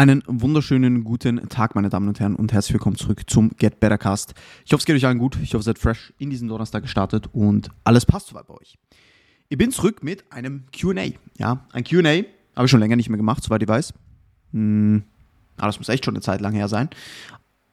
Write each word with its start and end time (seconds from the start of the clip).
Einen 0.00 0.22
wunderschönen 0.26 1.04
guten 1.04 1.46
Tag, 1.50 1.74
meine 1.74 1.90
Damen 1.90 2.08
und 2.08 2.20
Herren, 2.20 2.34
und 2.34 2.54
herzlich 2.54 2.72
willkommen 2.72 2.96
zurück 2.96 3.28
zum 3.28 3.50
Get 3.58 3.80
Better 3.80 3.98
Cast. 3.98 4.32
Ich 4.64 4.72
hoffe, 4.72 4.80
es 4.80 4.86
geht 4.86 4.96
euch 4.96 5.04
allen 5.04 5.18
gut. 5.18 5.36
Ich 5.42 5.52
hoffe, 5.52 5.60
ihr 5.60 5.62
seid 5.62 5.78
fresh 5.78 6.14
in 6.16 6.30
diesen 6.30 6.48
Donnerstag 6.48 6.84
gestartet 6.84 7.28
und 7.34 7.68
alles 7.84 8.06
passt 8.06 8.28
soweit 8.28 8.46
bei 8.46 8.54
euch. 8.54 8.78
Ich 9.50 9.58
bin 9.58 9.70
zurück 9.72 10.02
mit 10.02 10.24
einem 10.32 10.64
QA. 10.72 11.10
Ja, 11.36 11.66
ein 11.72 11.84
QA 11.84 12.22
habe 12.56 12.64
ich 12.64 12.70
schon 12.70 12.80
länger 12.80 12.96
nicht 12.96 13.10
mehr 13.10 13.18
gemacht, 13.18 13.44
soweit 13.44 13.62
ich 13.62 13.68
weiß. 13.68 13.92
Hm, 14.54 15.02
das 15.58 15.78
muss 15.78 15.90
echt 15.90 16.06
schon 16.06 16.14
eine 16.14 16.22
Zeit 16.22 16.40
lang 16.40 16.54
her 16.54 16.68
sein. 16.68 16.88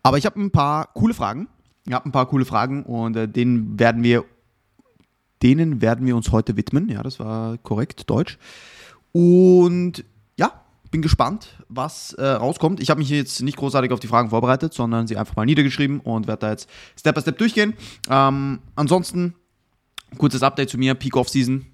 Aber 0.03 0.17
ich 0.17 0.25
habe 0.25 0.37
ein 0.37 0.51
paar 0.51 0.87
coole 0.95 1.13
Fragen. 1.13 1.47
Ich 1.85 1.93
habe 1.93 2.09
ein 2.09 2.11
paar 2.11 2.27
coole 2.27 2.43
Fragen 2.43 2.83
und 2.83 3.15
äh, 3.15 3.29
denen 3.29 3.79
werden 3.79 4.03
wir 4.03 4.25
denen 5.43 5.79
werden 5.81 6.05
wir 6.05 6.17
uns 6.17 6.33
heute 6.33 6.57
widmen. 6.57 6.89
Ja, 6.89 7.03
das 7.03 7.21
war 7.21 7.57
korrekt, 7.59 8.09
Deutsch. 8.09 8.37
Und 9.13 10.03
bin 10.91 11.01
gespannt, 11.01 11.49
was 11.69 12.13
äh, 12.13 12.25
rauskommt. 12.25 12.79
Ich 12.79 12.89
habe 12.89 12.99
mich 12.99 13.09
jetzt 13.09 13.41
nicht 13.41 13.57
großartig 13.57 13.91
auf 13.91 13.99
die 13.99 14.07
Fragen 14.07 14.29
vorbereitet, 14.29 14.73
sondern 14.73 15.07
sie 15.07 15.17
einfach 15.17 15.35
mal 15.35 15.45
niedergeschrieben 15.45 15.99
und 15.99 16.27
werde 16.27 16.41
da 16.41 16.51
jetzt 16.51 16.69
Step 16.97 17.15
by 17.15 17.21
Step 17.21 17.37
durchgehen. 17.37 17.73
Ähm, 18.09 18.59
ansonsten, 18.75 19.35
kurzes 20.17 20.43
Update 20.43 20.69
zu 20.69 20.77
mir, 20.77 20.93
Peak 20.93 21.15
Off 21.15 21.29
Season. 21.29 21.65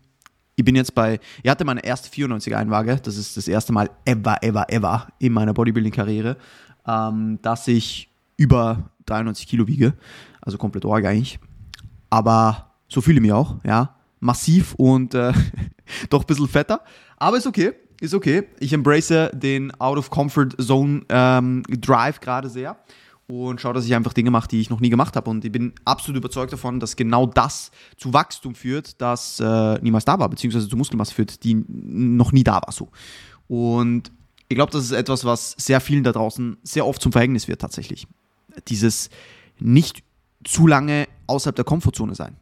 Ich 0.55 0.63
bin 0.63 0.75
jetzt 0.75 0.93
bei, 0.93 1.19
ich 1.41 1.49
hatte 1.49 1.65
meine 1.65 1.83
erste 1.83 2.09
94er 2.09 2.55
Einwaage, 2.55 2.97
das 3.01 3.17
ist 3.17 3.37
das 3.37 3.47
erste 3.47 3.73
Mal 3.73 3.89
ever, 4.05 4.37
ever, 4.41 4.71
ever 4.71 5.07
in 5.17 5.33
meiner 5.33 5.53
Bodybuilding-Karriere, 5.53 6.37
ähm, 6.87 7.39
dass 7.41 7.67
ich 7.67 8.09
über 8.37 8.91
93 9.07 9.47
Kilo 9.47 9.67
wiege, 9.67 9.93
also 10.41 10.57
komplett 10.57 10.85
org 10.85 11.05
eigentlich. 11.05 11.39
Aber 12.11 12.75
so 12.87 13.01
fühle 13.01 13.17
ich 13.17 13.23
mich 13.23 13.31
auch, 13.31 13.55
ja, 13.63 13.95
massiv 14.19 14.75
und 14.75 15.15
äh, 15.15 15.33
doch 16.09 16.21
ein 16.21 16.27
bisschen 16.27 16.47
fetter, 16.47 16.81
aber 17.17 17.37
ist 17.37 17.47
okay 17.47 17.73
ist 18.03 18.13
okay. 18.13 18.43
Ich 18.59 18.73
embrace 18.73 19.29
den 19.33 19.71
Out-of-Comfort-Zone 19.79 21.05
ähm, 21.09 21.63
gerade 21.69 22.49
sehr 22.49 22.77
und 23.27 23.61
schaue, 23.61 23.73
dass 23.73 23.85
ich 23.85 23.95
einfach 23.95 24.13
Dinge 24.13 24.29
mache, 24.29 24.49
die 24.49 24.59
ich 24.59 24.69
noch 24.69 24.81
nie 24.81 24.89
gemacht 24.89 25.15
habe. 25.15 25.29
Und 25.29 25.45
ich 25.45 25.51
bin 25.51 25.73
absolut 25.85 26.17
überzeugt 26.17 26.51
davon, 26.51 26.81
dass 26.81 26.97
genau 26.97 27.25
das 27.25 27.71
zu 27.95 28.13
Wachstum 28.13 28.55
führt, 28.55 29.01
das 29.01 29.39
äh, 29.39 29.79
niemals 29.81 30.03
da 30.03 30.19
war, 30.19 30.29
beziehungsweise 30.29 30.67
zu 30.67 30.75
Muskelmasse 30.75 31.13
führt, 31.13 31.43
die 31.45 31.63
noch 31.67 32.33
nie 32.33 32.43
da 32.43 32.55
war. 32.55 32.71
So. 32.71 32.89
Und 33.47 34.11
ich 34.49 34.55
glaube, 34.55 34.73
das 34.73 34.83
ist 34.83 34.91
etwas, 34.91 35.23
was 35.23 35.55
sehr 35.57 35.79
vielen 35.79 36.03
da 36.03 36.11
draußen 36.11 36.57
sehr 36.63 36.85
oft 36.85 37.01
zum 37.01 37.13
Verhängnis 37.13 37.47
wird, 37.47 37.61
tatsächlich. 37.61 38.07
Dieses 38.67 39.09
nicht 39.59 40.03
zu 40.43 40.67
lange 40.67 41.07
außerhalb 41.27 41.55
der 41.55 41.65
Komfortzone 41.65 42.15
sein. 42.15 42.35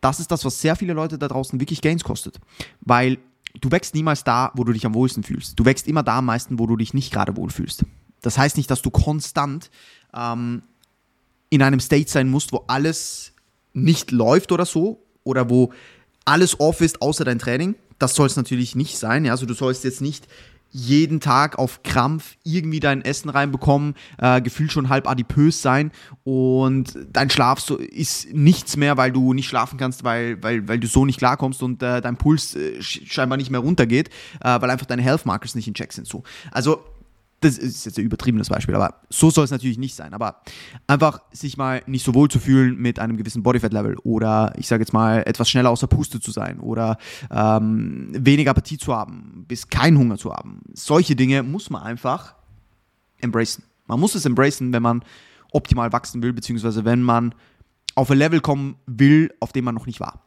Das 0.00 0.18
ist 0.18 0.30
das, 0.30 0.44
was 0.46 0.60
sehr 0.60 0.76
viele 0.76 0.94
Leute 0.94 1.18
da 1.18 1.28
draußen 1.28 1.60
wirklich 1.60 1.82
Gains 1.82 2.04
kostet. 2.04 2.40
Weil 2.80 3.18
du 3.60 3.70
wächst 3.70 3.94
niemals 3.94 4.24
da, 4.24 4.52
wo 4.54 4.64
du 4.64 4.72
dich 4.72 4.86
am 4.86 4.94
wohlsten 4.94 5.22
fühlst. 5.22 5.58
Du 5.58 5.64
wächst 5.64 5.86
immer 5.86 6.02
da 6.02 6.18
am 6.18 6.26
meisten, 6.26 6.58
wo 6.58 6.66
du 6.66 6.76
dich 6.76 6.94
nicht 6.94 7.12
gerade 7.12 7.36
wohl 7.36 7.50
fühlst. 7.50 7.84
Das 8.20 8.38
heißt 8.38 8.56
nicht, 8.56 8.70
dass 8.70 8.82
du 8.82 8.90
konstant 8.90 9.70
ähm, 10.14 10.62
in 11.50 11.62
einem 11.62 11.80
State 11.80 12.10
sein 12.10 12.28
musst, 12.28 12.52
wo 12.52 12.64
alles 12.66 13.32
nicht 13.72 14.10
läuft 14.10 14.52
oder 14.52 14.66
so, 14.66 15.04
oder 15.24 15.50
wo 15.50 15.72
alles 16.24 16.60
off 16.60 16.80
ist, 16.80 17.02
außer 17.02 17.24
dein 17.24 17.38
Training. 17.38 17.74
Das 17.98 18.14
soll 18.14 18.26
es 18.26 18.36
natürlich 18.36 18.76
nicht 18.76 18.98
sein. 18.98 19.24
Ja? 19.24 19.32
Also 19.32 19.46
du 19.46 19.54
sollst 19.54 19.84
jetzt 19.84 20.00
nicht 20.00 20.28
jeden 20.74 21.20
Tag 21.20 21.56
auf 21.56 21.84
Krampf 21.84 22.36
irgendwie 22.42 22.80
dein 22.80 23.00
Essen 23.02 23.30
reinbekommen, 23.30 23.94
äh, 24.18 24.42
gefühlt 24.42 24.72
schon 24.72 24.88
halb 24.88 25.08
adipös 25.08 25.62
sein 25.62 25.92
und 26.24 26.98
dein 27.12 27.30
Schlaf 27.30 27.60
so 27.60 27.76
ist 27.76 28.34
nichts 28.34 28.76
mehr, 28.76 28.96
weil 28.96 29.12
du 29.12 29.34
nicht 29.34 29.48
schlafen 29.48 29.78
kannst, 29.78 30.02
weil, 30.02 30.42
weil, 30.42 30.66
weil 30.66 30.80
du 30.80 30.88
so 30.88 31.06
nicht 31.06 31.18
klarkommst 31.18 31.62
und 31.62 31.80
äh, 31.80 32.00
dein 32.00 32.16
Puls 32.16 32.56
äh, 32.56 32.82
scheinbar 32.82 33.36
nicht 33.36 33.50
mehr 33.50 33.60
runtergeht, 33.60 34.08
äh, 34.40 34.60
weil 34.60 34.68
einfach 34.68 34.86
deine 34.86 35.02
Health 35.02 35.26
Markers 35.26 35.54
nicht 35.54 35.68
in 35.68 35.74
Check 35.74 35.92
sind. 35.92 36.08
So. 36.08 36.24
Also 36.50 36.82
das 37.44 37.58
ist 37.58 37.84
jetzt 37.84 37.98
ein 37.98 38.04
übertriebenes 38.04 38.48
Beispiel, 38.48 38.74
aber 38.74 39.00
so 39.10 39.30
soll 39.30 39.44
es 39.44 39.50
natürlich 39.50 39.78
nicht 39.78 39.94
sein. 39.94 40.14
Aber 40.14 40.40
einfach 40.86 41.20
sich 41.32 41.56
mal 41.56 41.82
nicht 41.86 42.04
so 42.04 42.14
wohl 42.14 42.28
zu 42.28 42.38
fühlen 42.38 42.76
mit 42.76 42.98
einem 42.98 43.16
gewissen 43.16 43.42
Bodyfat-Level 43.42 43.98
oder 43.98 44.52
ich 44.56 44.66
sage 44.66 44.82
jetzt 44.82 44.92
mal 44.92 45.22
etwas 45.26 45.50
schneller 45.50 45.70
außer 45.70 45.86
Puste 45.86 46.20
zu 46.20 46.30
sein 46.30 46.58
oder 46.58 46.96
ähm, 47.30 48.08
weniger 48.12 48.52
Appetit 48.52 48.80
zu 48.80 48.94
haben, 48.94 49.44
bis 49.46 49.68
keinen 49.68 49.98
Hunger 49.98 50.16
zu 50.16 50.32
haben. 50.32 50.62
Solche 50.72 51.14
Dinge 51.16 51.42
muss 51.42 51.68
man 51.70 51.82
einfach 51.82 52.34
embracen. 53.18 53.64
Man 53.86 54.00
muss 54.00 54.14
es 54.14 54.24
embracen, 54.24 54.72
wenn 54.72 54.82
man 54.82 55.04
optimal 55.52 55.92
wachsen 55.92 56.22
will, 56.22 56.32
beziehungsweise 56.32 56.84
wenn 56.84 57.02
man 57.02 57.34
auf 57.94 58.10
ein 58.10 58.18
Level 58.18 58.40
kommen 58.40 58.76
will, 58.86 59.32
auf 59.40 59.52
dem 59.52 59.66
man 59.66 59.74
noch 59.74 59.86
nicht 59.86 60.00
war. 60.00 60.22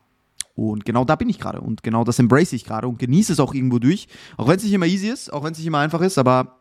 Und 0.55 0.85
genau 0.85 1.05
da 1.05 1.15
bin 1.15 1.29
ich 1.29 1.39
gerade 1.39 1.61
und 1.61 1.83
genau 1.83 2.03
das 2.03 2.17
embrace 2.19 2.53
ich 2.53 2.63
gerade 2.63 2.87
und 2.87 2.97
genieße 2.97 3.33
es 3.33 3.39
auch 3.39 3.53
irgendwo 3.53 3.79
durch. 3.79 4.07
Auch 4.37 4.47
wenn 4.47 4.57
es 4.57 4.63
nicht 4.63 4.73
immer 4.73 4.87
easy 4.87 5.07
ist, 5.07 5.31
auch 5.31 5.43
wenn 5.43 5.51
es 5.51 5.57
nicht 5.57 5.67
immer 5.67 5.79
einfach 5.79 6.01
ist, 6.01 6.17
aber 6.17 6.57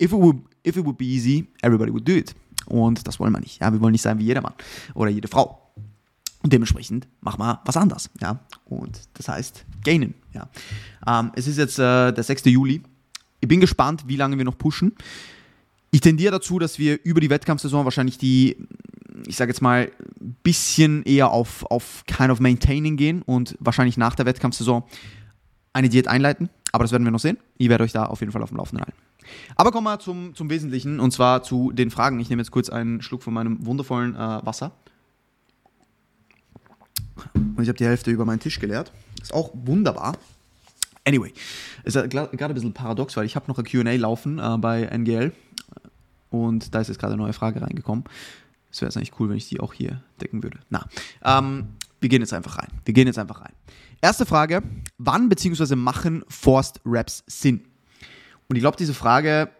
if 0.00 0.12
it, 0.12 0.18
would, 0.18 0.38
if 0.66 0.76
it 0.76 0.84
would 0.84 0.96
be 0.96 1.06
easy, 1.06 1.46
everybody 1.62 1.92
would 1.92 2.06
do 2.06 2.12
it. 2.12 2.34
Und 2.66 3.06
das 3.06 3.18
wollen 3.18 3.32
wir 3.32 3.40
nicht. 3.40 3.60
Ja, 3.60 3.72
wir 3.72 3.80
wollen 3.80 3.92
nicht 3.92 4.02
sein 4.02 4.18
wie 4.18 4.24
jedermann 4.24 4.54
oder 4.94 5.10
jede 5.10 5.28
Frau. 5.28 5.62
Und 6.42 6.52
dementsprechend 6.52 7.06
machen 7.20 7.40
wir 7.40 7.60
was 7.64 7.76
anderes. 7.76 8.10
Ja? 8.20 8.40
Und 8.64 9.00
das 9.14 9.28
heißt, 9.28 9.64
gainen. 9.84 10.14
Ja? 10.32 10.48
Ähm, 11.06 11.32
es 11.34 11.46
ist 11.46 11.56
jetzt 11.56 11.78
äh, 11.78 12.12
der 12.12 12.22
6. 12.22 12.44
Juli. 12.46 12.82
Ich 13.40 13.48
bin 13.48 13.60
gespannt, 13.60 14.04
wie 14.06 14.16
lange 14.16 14.38
wir 14.38 14.44
noch 14.44 14.58
pushen. 14.58 14.92
Ich 15.90 16.00
tendiere 16.00 16.32
dazu, 16.32 16.58
dass 16.58 16.78
wir 16.78 16.98
über 17.04 17.20
die 17.20 17.30
Wettkampfsaison 17.30 17.84
wahrscheinlich 17.84 18.18
die, 18.18 18.56
ich 19.26 19.36
sage 19.36 19.50
jetzt 19.50 19.60
mal, 19.60 19.90
bisschen 20.42 21.02
eher 21.04 21.30
auf, 21.30 21.64
auf 21.70 22.04
kind 22.06 22.30
of 22.30 22.40
maintaining 22.40 22.96
gehen 22.96 23.22
und 23.22 23.56
wahrscheinlich 23.60 23.96
nach 23.96 24.14
der 24.14 24.26
Wettkampfsaison 24.26 24.84
eine 25.72 25.88
Diät 25.88 26.08
einleiten. 26.08 26.48
Aber 26.72 26.84
das 26.84 26.92
werden 26.92 27.04
wir 27.04 27.10
noch 27.10 27.20
sehen. 27.20 27.38
Ich 27.58 27.68
werde 27.68 27.84
euch 27.84 27.92
da 27.92 28.06
auf 28.06 28.20
jeden 28.20 28.32
Fall 28.32 28.42
auf 28.42 28.48
dem 28.48 28.56
Laufenden 28.56 28.86
halten. 28.86 28.98
Aber 29.56 29.70
kommen 29.70 29.84
wir 29.84 29.98
zum, 29.98 30.34
zum 30.34 30.50
Wesentlichen 30.50 31.00
und 31.00 31.12
zwar 31.12 31.42
zu 31.42 31.72
den 31.72 31.90
Fragen. 31.90 32.20
Ich 32.20 32.30
nehme 32.30 32.42
jetzt 32.42 32.50
kurz 32.50 32.68
einen 32.68 33.02
Schluck 33.02 33.22
von 33.22 33.34
meinem 33.34 33.64
wundervollen 33.64 34.14
äh, 34.14 34.18
Wasser. 34.18 34.72
Und 37.34 37.60
ich 37.62 37.68
habe 37.68 37.78
die 37.78 37.86
Hälfte 37.86 38.10
über 38.10 38.24
meinen 38.24 38.40
Tisch 38.40 38.58
geleert. 38.58 38.92
Ist 39.20 39.34
auch 39.34 39.50
wunderbar. 39.54 40.16
Anyway, 41.04 41.32
ist 41.84 41.94
gerade 41.94 42.30
ein 42.30 42.54
bisschen 42.54 42.72
paradox, 42.72 43.16
weil 43.16 43.26
ich 43.26 43.34
habe 43.34 43.46
noch 43.48 43.58
ein 43.58 43.64
QA 43.64 43.92
laufen 43.96 44.38
äh, 44.38 44.56
bei 44.58 44.82
NGL 44.82 45.32
und 46.30 46.74
da 46.74 46.80
ist 46.80 46.88
jetzt 46.88 46.98
gerade 46.98 47.14
eine 47.14 47.22
neue 47.22 47.32
Frage 47.32 47.60
reingekommen. 47.60 48.04
Es 48.70 48.80
wäre 48.80 48.94
eigentlich 48.94 49.18
cool, 49.20 49.28
wenn 49.28 49.36
ich 49.36 49.48
die 49.48 49.60
auch 49.60 49.74
hier 49.74 50.02
decken 50.20 50.42
würde. 50.42 50.58
Na, 50.70 50.86
ähm, 51.24 51.68
wir 52.00 52.08
gehen 52.08 52.22
jetzt 52.22 52.32
einfach 52.32 52.58
rein. 52.58 52.68
Wir 52.84 52.94
gehen 52.94 53.06
jetzt 53.06 53.18
einfach 53.18 53.42
rein. 53.42 53.52
Erste 54.00 54.26
Frage: 54.26 54.62
Wann 54.98 55.28
bzw. 55.28 55.76
machen 55.76 56.24
Forced 56.28 56.80
Raps 56.84 57.22
Sinn? 57.26 57.64
Und 58.48 58.56
ich 58.56 58.62
glaube, 58.62 58.76
diese 58.76 58.94
Frage, 58.94 59.50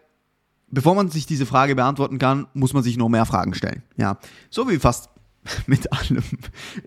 bevor 0.69 0.95
man 0.95 1.09
sich 1.09 1.25
diese 1.25 1.45
Frage 1.45 1.75
beantworten 1.75 2.19
kann, 2.19 2.47
muss 2.53 2.73
man 2.73 2.83
sich 2.83 2.97
noch 2.97 3.09
mehr 3.09 3.25
Fragen 3.25 3.53
stellen. 3.53 3.83
Ja, 3.97 4.19
so 4.49 4.69
wie 4.69 4.79
fast 4.79 5.09
mit 5.67 5.91
allem 5.91 6.23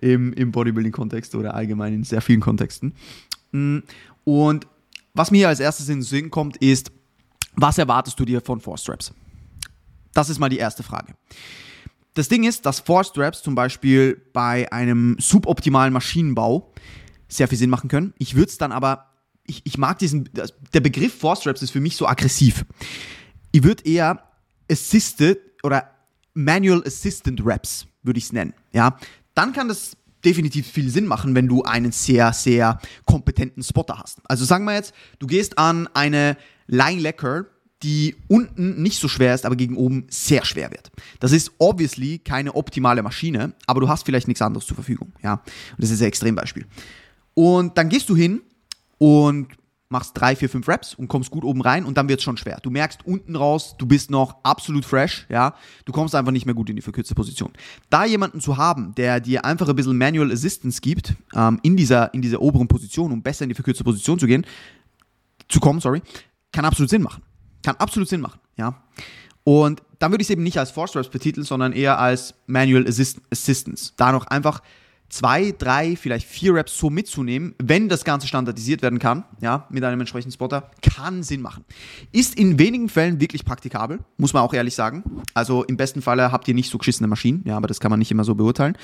im, 0.01 0.33
im 0.33 0.53
Bodybuilding-Kontext 0.53 1.35
oder 1.35 1.55
allgemein 1.55 1.93
in 1.93 2.05
sehr 2.05 2.21
vielen 2.21 2.41
Kontexten. 2.41 2.95
Mm, 3.53 3.79
und 4.25 4.67
was 5.15 5.31
mir 5.31 5.49
als 5.49 5.61
erstes 5.61 5.89
in 5.89 5.99
den 5.99 6.03
Sinn 6.03 6.31
kommt, 6.31 6.57
ist, 6.59 6.91
was 7.55 7.79
erwartest 7.79 8.19
du 8.21 8.25
dir 8.25 8.41
von 8.41 8.61
Force 8.61 8.83
Straps? 8.83 9.15
Das 10.13 10.29
ist 10.29 10.39
mal 10.39 10.49
die 10.49 10.59
erste 10.59 10.83
Frage. 10.83 11.15
Das 12.15 12.29
Ding 12.29 12.45
ist, 12.45 12.65
dass 12.65 12.81
Force 12.81 13.09
Straps 13.09 13.43
zum 13.43 13.55
Beispiel 13.55 14.23
bei 14.33 14.71
einem 14.73 15.17
suboptimalen 15.19 15.93
Maschinenbau 15.93 16.73
sehr 17.29 17.49
viel 17.49 17.59
Sinn 17.59 17.71
machen 17.71 17.89
können. 17.89 18.15
Ich 18.19 18.35
würde 18.35 18.49
es 18.49 18.59
dann 18.59 18.73
aber 18.73 19.07
ich, 19.47 19.63
ich 19.65 19.79
mag 19.79 19.99
diesen, 19.99 20.29
der 20.73 20.81
Begriff 20.81 21.19
Force 21.19 21.47
Reps 21.47 21.63
ist 21.63 21.71
für 21.71 21.81
mich 21.81 21.97
so 21.97 22.07
aggressiv. 22.07 22.65
Ich 23.53 23.63
würde 23.63 23.85
eher 23.85 24.23
Assisted 24.71 25.39
oder 25.63 25.91
Manual 26.35 26.83
Assistant 26.87 27.45
Reps, 27.45 27.87
würde 28.03 28.19
ich 28.19 28.25
es 28.25 28.33
nennen. 28.33 28.55
Ja, 28.73 28.99
dann 29.35 29.53
kann 29.53 29.69
das 29.69 29.97
definitiv 30.25 30.67
viel 30.67 30.91
Sinn 30.91 31.07
machen, 31.07 31.35
wenn 31.35 31.47
du 31.47 31.63
einen 31.63 31.93
sehr, 31.93 32.33
sehr 32.33 32.81
kompetenten 33.05 33.63
Spotter 33.63 33.99
hast. 33.99 34.21
Also 34.25 34.45
sagen 34.45 34.65
wir 34.65 34.75
jetzt, 34.75 34.93
du 35.19 35.27
gehst 35.27 35.57
an 35.59 35.89
eine 35.95 36.37
Line 36.67 37.01
Lecker, 37.01 37.47
die 37.83 38.17
unten 38.29 38.83
nicht 38.83 38.99
so 38.99 39.07
schwer 39.07 39.35
ist, 39.35 39.45
aber 39.45 39.55
gegen 39.55 39.77
oben 39.77 40.07
sehr 40.11 40.45
schwer 40.45 40.71
wird. 40.71 40.91
Das 41.21 41.33
ist 41.33 41.53
obviously 41.59 42.19
keine 42.19 42.55
optimale 42.55 43.03
Maschine, 43.03 43.53
aber 43.67 43.81
du 43.81 43.89
hast 43.89 44.05
vielleicht 44.05 44.29
nichts 44.29 44.43
anderes 44.43 44.67
zur 44.67 44.75
Verfügung. 44.75 45.13
Ja, 45.23 45.35
und 45.35 45.43
das 45.79 45.91
ist 45.91 46.01
ein 46.01 46.09
Extrembeispiel. 46.09 46.67
Und 47.35 47.77
dann 47.77 47.89
gehst 47.89 48.09
du 48.09 48.17
hin 48.17 48.41
und 48.99 49.49
machst 49.89 50.13
drei, 50.15 50.35
vier, 50.35 50.49
fünf 50.49 50.67
Reps 50.67 50.95
und 50.95 51.09
kommst 51.09 51.31
gut 51.31 51.45
oben 51.45 51.63
rein 51.63 51.85
und 51.85 51.97
dann 51.97 52.09
wird 52.09 52.19
es 52.19 52.25
schon 52.25 52.37
schwer. 52.37 52.59
Du 52.63 52.71
merkst 52.71 53.07
unten 53.07 53.37
raus, 53.37 53.77
du 53.79 53.87
bist 53.87 54.11
noch 54.11 54.37
absolut 54.43 54.85
fresh, 54.85 55.27
ja. 55.29 55.55
Du 55.85 55.93
kommst 55.93 56.15
einfach 56.15 56.33
nicht 56.33 56.45
mehr 56.45 56.55
gut 56.55 56.69
in 56.71 56.77
die 56.77 56.83
verkürzte 56.83 57.15
Position. 57.15 57.53
Da 57.89 58.05
jemanden 58.05 58.41
zu 58.41 58.57
haben, 58.57 58.95
der 58.97 59.21
dir 59.21 59.45
einfach 59.45 59.69
ein 59.69 59.77
bisschen 59.77 59.97
Manual 59.97 60.33
Assistance 60.33 60.81
gibt, 60.81 61.15
ähm, 61.35 61.61
in, 61.63 61.77
dieser, 61.77 62.13
in 62.15 62.23
dieser 62.23 62.41
oberen 62.41 62.67
Position, 62.67 63.13
um 63.13 63.23
besser 63.23 63.45
in 63.45 63.51
die 63.51 63.55
verkürzte 63.55 63.85
Position 63.85 64.19
zu 64.19 64.27
gehen, 64.27 64.45
zu 65.49 65.61
kommen, 65.61 65.81
sorry, 65.81 66.03
kann 66.53 66.65
absolut 66.65 66.91
Sinn 66.91 67.03
machen. 67.03 67.23
Kann 67.63 67.77
absolut 67.77 68.09
Sinn 68.09 68.21
machen, 68.21 68.41
ja. 68.57 68.83
Und 69.45 69.83
dann 70.01 70.11
würde 70.11 70.23
ich 70.23 70.27
es 70.27 70.31
eben 70.31 70.43
nicht 70.43 70.59
als 70.59 70.73
Force 70.73 70.97
Reps 70.97 71.09
betiteln, 71.09 71.45
sondern 71.45 71.73
eher 71.73 72.01
als 72.01 72.35
Manual 72.47 72.87
Assist 72.89 73.21
Assistance. 73.31 73.93
Da 73.97 74.11
noch 74.11 74.27
einfach 74.27 74.61
zwei, 75.09 75.53
drei, 75.57 75.97
vielleicht 75.97 76.27
vier 76.27 76.55
Reps 76.55 76.77
so 76.77 76.91
mitzunehmen, 76.91 77.55
wenn 77.63 77.89
das 77.89 78.05
Ganze 78.05 78.27
standardisiert 78.27 78.83
werden 78.83 78.99
kann, 78.99 79.25
ja, 79.41 79.67
mit 79.71 79.85
einem 79.85 80.01
entsprechenden 80.01 80.33
Spotter, 80.33 80.71
kann 80.83 81.23
Sinn 81.23 81.41
machen. 81.41 81.65
Ist 82.13 82.35
in 82.37 82.59
wenigen 82.59 82.89
Fällen 82.89 83.21
wirklich 83.21 83.45
praktikabel, 83.45 84.01
muss 84.17 84.33
man 84.33 84.43
auch 84.43 84.53
ehrlich 84.53 84.75
sagen. 84.75 85.23
Also 85.35 85.65
im 85.65 85.77
besten 85.77 86.03
Falle 86.03 86.33
habt 86.33 86.49
ihr 86.49 86.55
nicht 86.55 86.71
so 86.71 86.79
geschissene 86.79 87.09
Maschinen, 87.09 87.43
ja, 87.47 87.57
aber 87.57 87.69
das 87.69 87.81
kann 87.81 87.91
man 87.91 87.99
nicht 87.99 88.11
immer 88.11 88.25
so 88.25 88.35
beurteilen. 88.35 88.77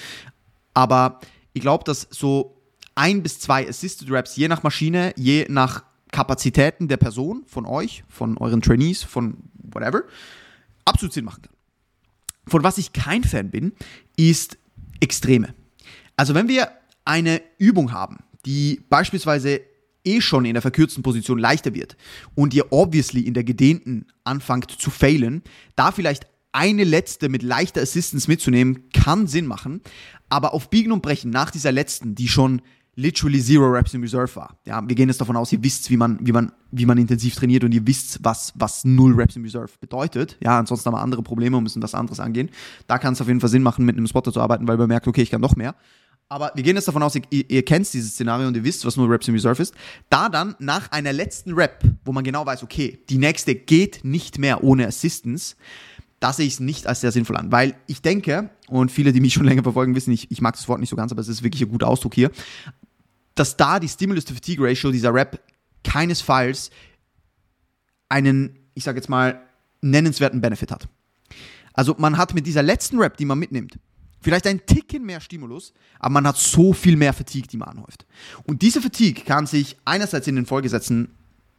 Aber 0.75 1.21
ich 1.53 1.61
glaube, 1.61 1.85
dass 1.85 2.07
so 2.11 2.57
ein 2.95 3.23
bis 3.23 3.41
zwei 3.41 3.69
Assisted 3.69 4.11
Reps, 4.11 4.37
je 4.37 4.49
nach 4.49 4.63
Maschine, 4.63 5.13
je 5.17 5.47
nach 5.49 5.85
Kapazitäten 6.11 6.89
der 6.89 6.99
Person, 6.99 7.45
von 7.47 7.67
euch, 7.67 8.05
von 8.09 8.37
euren 8.37 8.61
Trainees, 8.61 9.03
von 9.03 9.39
whatever, 9.55 10.03
absolut 10.85 11.13
Sinn 11.13 11.25
machen 11.25 11.43
kann. 11.43 11.53
Von 12.47 12.63
was 12.63 12.79
ich 12.79 12.93
kein 12.93 13.25
Fan 13.25 13.51
bin, 13.51 13.73
ist 14.17 14.59
Extreme. 15.01 15.55
Also 16.17 16.35
wenn 16.35 16.49
wir 16.49 16.71
eine 17.05 17.43
Übung 17.59 17.93
haben, 17.93 18.19
die 18.45 18.83
beispielsweise 18.89 19.61
eh 20.05 20.21
schon 20.21 20.45
in 20.45 20.55
der 20.55 20.63
verkürzten 20.63 21.03
Position 21.03 21.39
leichter 21.39 21.75
wird 21.75 21.97
und 22.35 22.55
ihr 22.55 22.73
obviously 22.73 23.21
in 23.21 23.35
der 23.35 23.45
gedehnten 23.45 24.07
anfangt 24.25 24.71
zu 24.71 24.91
failen, 24.91 25.43
da 25.77 25.93
vielleicht 25.93 26.27
eine 26.53 26.85
letzte 26.85 27.29
mit 27.29 27.43
leichter 27.43 27.81
Assistance 27.81 28.29
mitzunehmen, 28.29 28.91
kann 28.93 29.27
Sinn 29.27 29.47
machen. 29.47 29.81
Aber 30.29 30.53
auf 30.55 30.71
Biegen 30.71 30.93
und 30.93 31.03
Brechen 31.03 31.31
nach 31.31 31.51
dieser 31.51 31.73
letzten, 31.73 32.15
die 32.15 32.29
schon 32.29 32.63
literally 32.95 33.41
zero 33.41 33.67
Reps 33.69 33.95
in 33.95 34.03
Reserve 34.03 34.35
war. 34.37 34.57
Ja, 34.67 34.87
wir 34.87 34.95
gehen 34.95 35.09
jetzt 35.09 35.21
davon 35.21 35.37
aus, 35.37 35.53
ihr 35.53 35.63
wisst, 35.63 35.91
wie 35.91 35.97
man, 35.97 36.19
wie 36.21 36.33
man, 36.33 36.53
wie 36.71 36.87
man 36.87 36.99
intensiv 36.99 37.35
trainiert 37.35 37.65
und 37.65 37.73
ihr 37.73 37.87
wisst, 37.87 38.21
was, 38.23 38.53
was 38.55 38.85
null 38.85 39.15
Reps 39.15 39.37
in 39.37 39.43
Reserve 39.43 39.71
bedeutet. 39.81 40.37
Ja, 40.41 40.59
ansonsten 40.59 40.87
haben 40.87 40.95
wir 40.95 41.01
andere 41.01 41.23
Probleme 41.23 41.57
und 41.57 41.63
müssen 41.63 41.83
was 41.83 41.95
anderes 41.95 42.21
angehen. 42.21 42.51
Da 42.87 42.99
kann 42.99 43.15
es 43.15 43.21
auf 43.21 43.29
jeden 43.29 43.41
Fall 43.41 43.51
Sinn 43.51 43.63
machen, 43.63 43.85
mit 43.85 43.97
einem 43.97 44.07
Spotter 44.07 44.33
zu 44.33 44.41
arbeiten, 44.41 44.69
weil 44.69 44.77
man 44.77 44.89
merkt, 44.89 45.07
okay, 45.09 45.23
ich 45.23 45.31
kann 45.31 45.41
noch 45.41 45.57
mehr. 45.57 45.75
Aber 46.29 46.51
wir 46.55 46.63
gehen 46.63 46.77
jetzt 46.77 46.89
davon 46.89 47.03
aus, 47.03 47.15
ihr, 47.15 47.51
ihr 47.51 47.63
kennt 47.63 47.93
dieses 47.93 48.13
Szenario 48.13 48.49
und 48.49 48.57
ihr 48.57 48.65
wisst, 48.65 48.87
was 48.87 48.97
nur 48.97 49.09
Reps 49.11 49.29
in 49.29 49.35
Reserve 49.35 49.61
ist. 49.61 49.75
Da 50.09 50.29
dann 50.31 50.55
nach 50.59 50.91
einer 50.91 51.13
letzten 51.13 51.53
Rep, 51.53 51.83
wo 52.05 52.13
man 52.13 52.25
genau 52.25 52.47
weiß, 52.47 52.63
okay, 52.63 52.99
die 53.11 53.19
nächste 53.19 53.55
geht 53.55 54.01
nicht 54.03 54.39
mehr 54.39 54.65
ohne 54.65 54.87
Assistance, 54.87 55.57
da 56.21 56.33
sehe 56.33 56.47
ich 56.47 56.55
es 56.55 56.61
nicht 56.61 56.87
als 56.87 57.01
sehr 57.01 57.13
sinnvoll 57.13 57.37
an. 57.37 57.51
Weil 57.51 57.75
ich 57.87 58.01
denke, 58.01 58.51
und 58.69 58.91
viele, 58.91 59.13
die 59.13 59.21
mich 59.21 59.35
schon 59.35 59.45
länger 59.47 59.63
verfolgen, 59.63 59.95
wissen, 59.95 60.13
ich, 60.13 60.31
ich 60.31 60.41
mag 60.41 60.55
das 60.55 60.69
Wort 60.69 60.81
nicht 60.81 60.89
so 60.89 60.97
ganz, 60.97 61.13
aber 61.13 61.21
es 61.21 61.29
ist 61.29 61.43
wirklich 61.43 61.63
ein 61.63 61.69
guter 61.69 61.89
Ausdruck 61.89 62.15
hier, 62.15 62.31
dass 63.35 63.57
da 63.57 63.81
die 63.81 63.89
Stimulus-to-Fatigue-Ratio 63.89 64.91
dieser 64.91 65.15
Rap 65.15 65.41
keinesfalls 65.85 66.71
einen, 68.09 68.59
ich 68.75 68.85
sage 68.85 68.99
jetzt 68.99 69.09
mal, 69.09 69.41
nennenswerten 69.81 70.41
Benefit 70.41 70.71
hat. 70.71 70.89
Also 71.73 71.95
man 71.99 72.19
hat 72.19 72.35
mit 72.35 72.47
dieser 72.47 72.63
letzten 72.63 72.99
Rap, 72.99 73.17
die 73.17 73.25
man 73.25 73.39
mitnimmt, 73.39 73.79
vielleicht 74.21 74.47
ein 74.47 74.65
Ticken 74.67 75.05
mehr 75.05 75.21
Stimulus, 75.21 75.73
aber 75.99 76.13
man 76.13 76.27
hat 76.27 76.37
so 76.37 76.73
viel 76.73 76.97
mehr 76.97 77.13
Fatigue, 77.13 77.49
die 77.49 77.57
man 77.57 77.69
anhäuft. 77.69 78.07
Und 78.45 78.63
diese 78.63 78.81
Fatigue 78.81 79.25
kann 79.25 79.47
sich 79.47 79.77
einerseits 79.85 80.27
in 80.27 80.37
den 80.37 80.47
Folgesätzen 80.47 81.09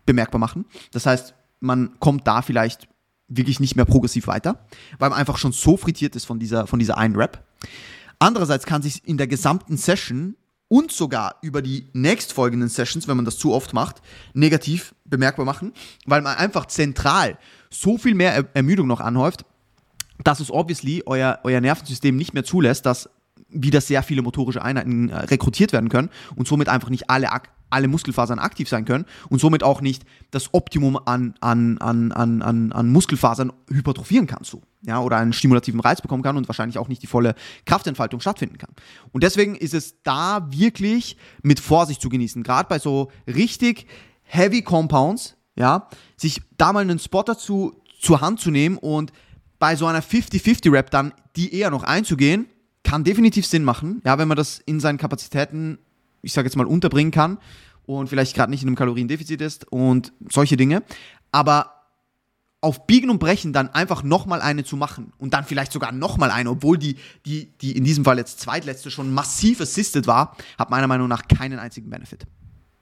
bemerkbar 0.05 0.39
machen. 0.39 0.65
Das 0.91 1.05
heißt, 1.05 1.33
man 1.59 1.99
kommt 1.99 2.27
da 2.27 2.41
vielleicht 2.41 2.87
wirklich 3.27 3.59
nicht 3.59 3.75
mehr 3.75 3.85
progressiv 3.85 4.27
weiter, 4.27 4.65
weil 4.99 5.09
man 5.09 5.19
einfach 5.19 5.37
schon 5.37 5.51
so 5.51 5.77
frittiert 5.77 6.15
ist 6.15 6.25
von 6.25 6.39
dieser, 6.39 6.67
von 6.67 6.79
dieser 6.79 6.97
einen 6.97 7.15
Rap. 7.15 7.43
Andererseits 8.19 8.65
kann 8.65 8.81
sich 8.81 9.05
in 9.07 9.17
der 9.17 9.27
gesamten 9.27 9.77
Session 9.77 10.35
und 10.73 10.91
sogar 10.91 11.35
über 11.43 11.61
die 11.61 11.87
nächstfolgenden 11.93 12.67
Sessions, 12.67 13.07
wenn 13.07 13.15
man 13.15 13.25
das 13.25 13.37
zu 13.37 13.53
oft 13.53 13.73
macht, 13.73 14.01
negativ 14.33 14.95
bemerkbar 15.05 15.45
machen, 15.45 15.71
weil 16.07 16.23
man 16.23 16.35
einfach 16.35 16.65
zentral 16.65 17.37
so 17.69 17.99
viel 17.99 18.15
mehr 18.15 18.49
Ermüdung 18.55 18.87
noch 18.87 18.99
anhäuft, 18.99 19.45
dass 20.23 20.39
es 20.39 20.49
obviously 20.49 21.03
euer, 21.05 21.39
euer 21.43 21.61
Nervensystem 21.61 22.15
nicht 22.15 22.33
mehr 22.33 22.43
zulässt, 22.43 22.87
dass 22.87 23.07
wieder 23.49 23.81
sehr 23.81 24.01
viele 24.01 24.23
motorische 24.23 24.63
Einheiten 24.63 25.09
äh, 25.09 25.15
rekrutiert 25.15 25.73
werden 25.73 25.89
können 25.89 26.09
und 26.35 26.47
somit 26.47 26.69
einfach 26.69 26.89
nicht 26.89 27.07
alle, 27.07 27.29
alle 27.73 27.87
Muskelfasern 27.87 28.39
aktiv 28.39 28.69
sein 28.69 28.85
können 28.85 29.05
und 29.29 29.39
somit 29.39 29.63
auch 29.63 29.81
nicht 29.81 30.03
das 30.31 30.53
Optimum 30.53 30.97
an, 31.05 31.33
an, 31.41 31.77
an, 31.79 32.11
an, 32.11 32.41
an, 32.41 32.71
an 32.71 32.91
Muskelfasern 32.91 33.51
hypertrophieren 33.69 34.27
kannst 34.27 34.51
so, 34.51 34.61
ja, 34.81 35.01
oder 35.01 35.17
einen 35.17 35.33
stimulativen 35.33 35.79
Reiz 35.79 36.01
bekommen 36.01 36.23
kann 36.23 36.37
und 36.37 36.47
wahrscheinlich 36.47 36.77
auch 36.77 36.87
nicht 36.87 37.01
die 37.01 37.07
volle 37.07 37.35
Kraftentfaltung 37.65 38.19
stattfinden 38.19 38.57
kann. 38.57 38.69
Und 39.11 39.23
deswegen 39.23 39.55
ist 39.55 39.73
es 39.73 40.01
da 40.03 40.47
wirklich 40.51 41.17
mit 41.41 41.59
Vorsicht 41.59 42.01
zu 42.01 42.09
genießen, 42.09 42.43
gerade 42.43 42.69
bei 42.69 42.79
so 42.79 43.11
richtig 43.27 43.87
heavy 44.21 44.61
Compounds, 44.61 45.35
ja, 45.55 45.89
sich 46.15 46.41
da 46.57 46.73
mal 46.73 46.81
einen 46.81 46.99
Spotter 46.99 47.37
zu, 47.37 47.81
zur 47.99 48.21
Hand 48.21 48.39
zu 48.39 48.51
nehmen 48.51 48.77
und 48.77 49.11
bei 49.59 49.75
so 49.75 49.85
einer 49.87 50.03
50-50-Rap 50.03 50.91
dann 50.91 51.13
die 51.35 51.55
eher 51.55 51.69
noch 51.69 51.83
einzugehen, 51.83 52.47
kann 52.83 53.03
definitiv 53.03 53.45
Sinn 53.45 53.63
machen, 53.63 54.01
ja, 54.05 54.17
wenn 54.17 54.27
man 54.27 54.37
das 54.37 54.59
in 54.59 54.79
seinen 54.79 54.97
Kapazitäten, 54.97 55.79
ich 56.23 56.33
sage 56.33 56.47
jetzt 56.47 56.55
mal, 56.55 56.65
unterbringen 56.65 57.11
kann 57.11 57.37
und 57.85 58.09
vielleicht 58.09 58.35
gerade 58.35 58.49
nicht 58.49 58.63
in 58.63 58.69
einem 58.69 58.75
Kaloriendefizit 58.75 59.41
ist 59.41 59.71
und 59.71 60.11
solche 60.29 60.57
Dinge. 60.57 60.81
Aber 61.31 61.73
auf 62.61 62.87
Biegen 62.87 63.09
und 63.09 63.19
Brechen 63.19 63.51
dann 63.51 63.69
einfach 63.69 64.03
nochmal 64.03 64.41
eine 64.41 64.63
zu 64.63 64.77
machen 64.77 65.11
und 65.17 65.33
dann 65.33 65.43
vielleicht 65.43 65.73
sogar 65.73 65.91
nochmal 65.91 66.31
eine, 66.31 66.49
obwohl 66.49 66.77
die, 66.77 66.95
die, 67.25 67.51
die 67.57 67.75
in 67.75 67.83
diesem 67.83 68.05
Fall 68.05 68.17
jetzt 68.17 68.39
zweitletzte 68.39 68.89
schon 68.89 69.13
massiv 69.13 69.59
assisted 69.59 70.07
war, 70.07 70.37
hat 70.57 70.69
meiner 70.69 70.87
Meinung 70.87 71.09
nach 71.09 71.27
keinen 71.27 71.59
einzigen 71.59 71.89
Benefit. 71.89 72.25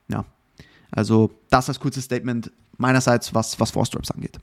Ja. 0.07 0.23
Also 0.91 1.31
das 1.49 1.67
als 1.67 1.79
kurzes 1.79 2.03
Statement 2.03 2.51
meinerseits, 2.77 3.33
was, 3.33 3.59
was 3.59 3.71
Force 3.71 3.89
Drops 3.89 4.11
angeht. 4.11 4.37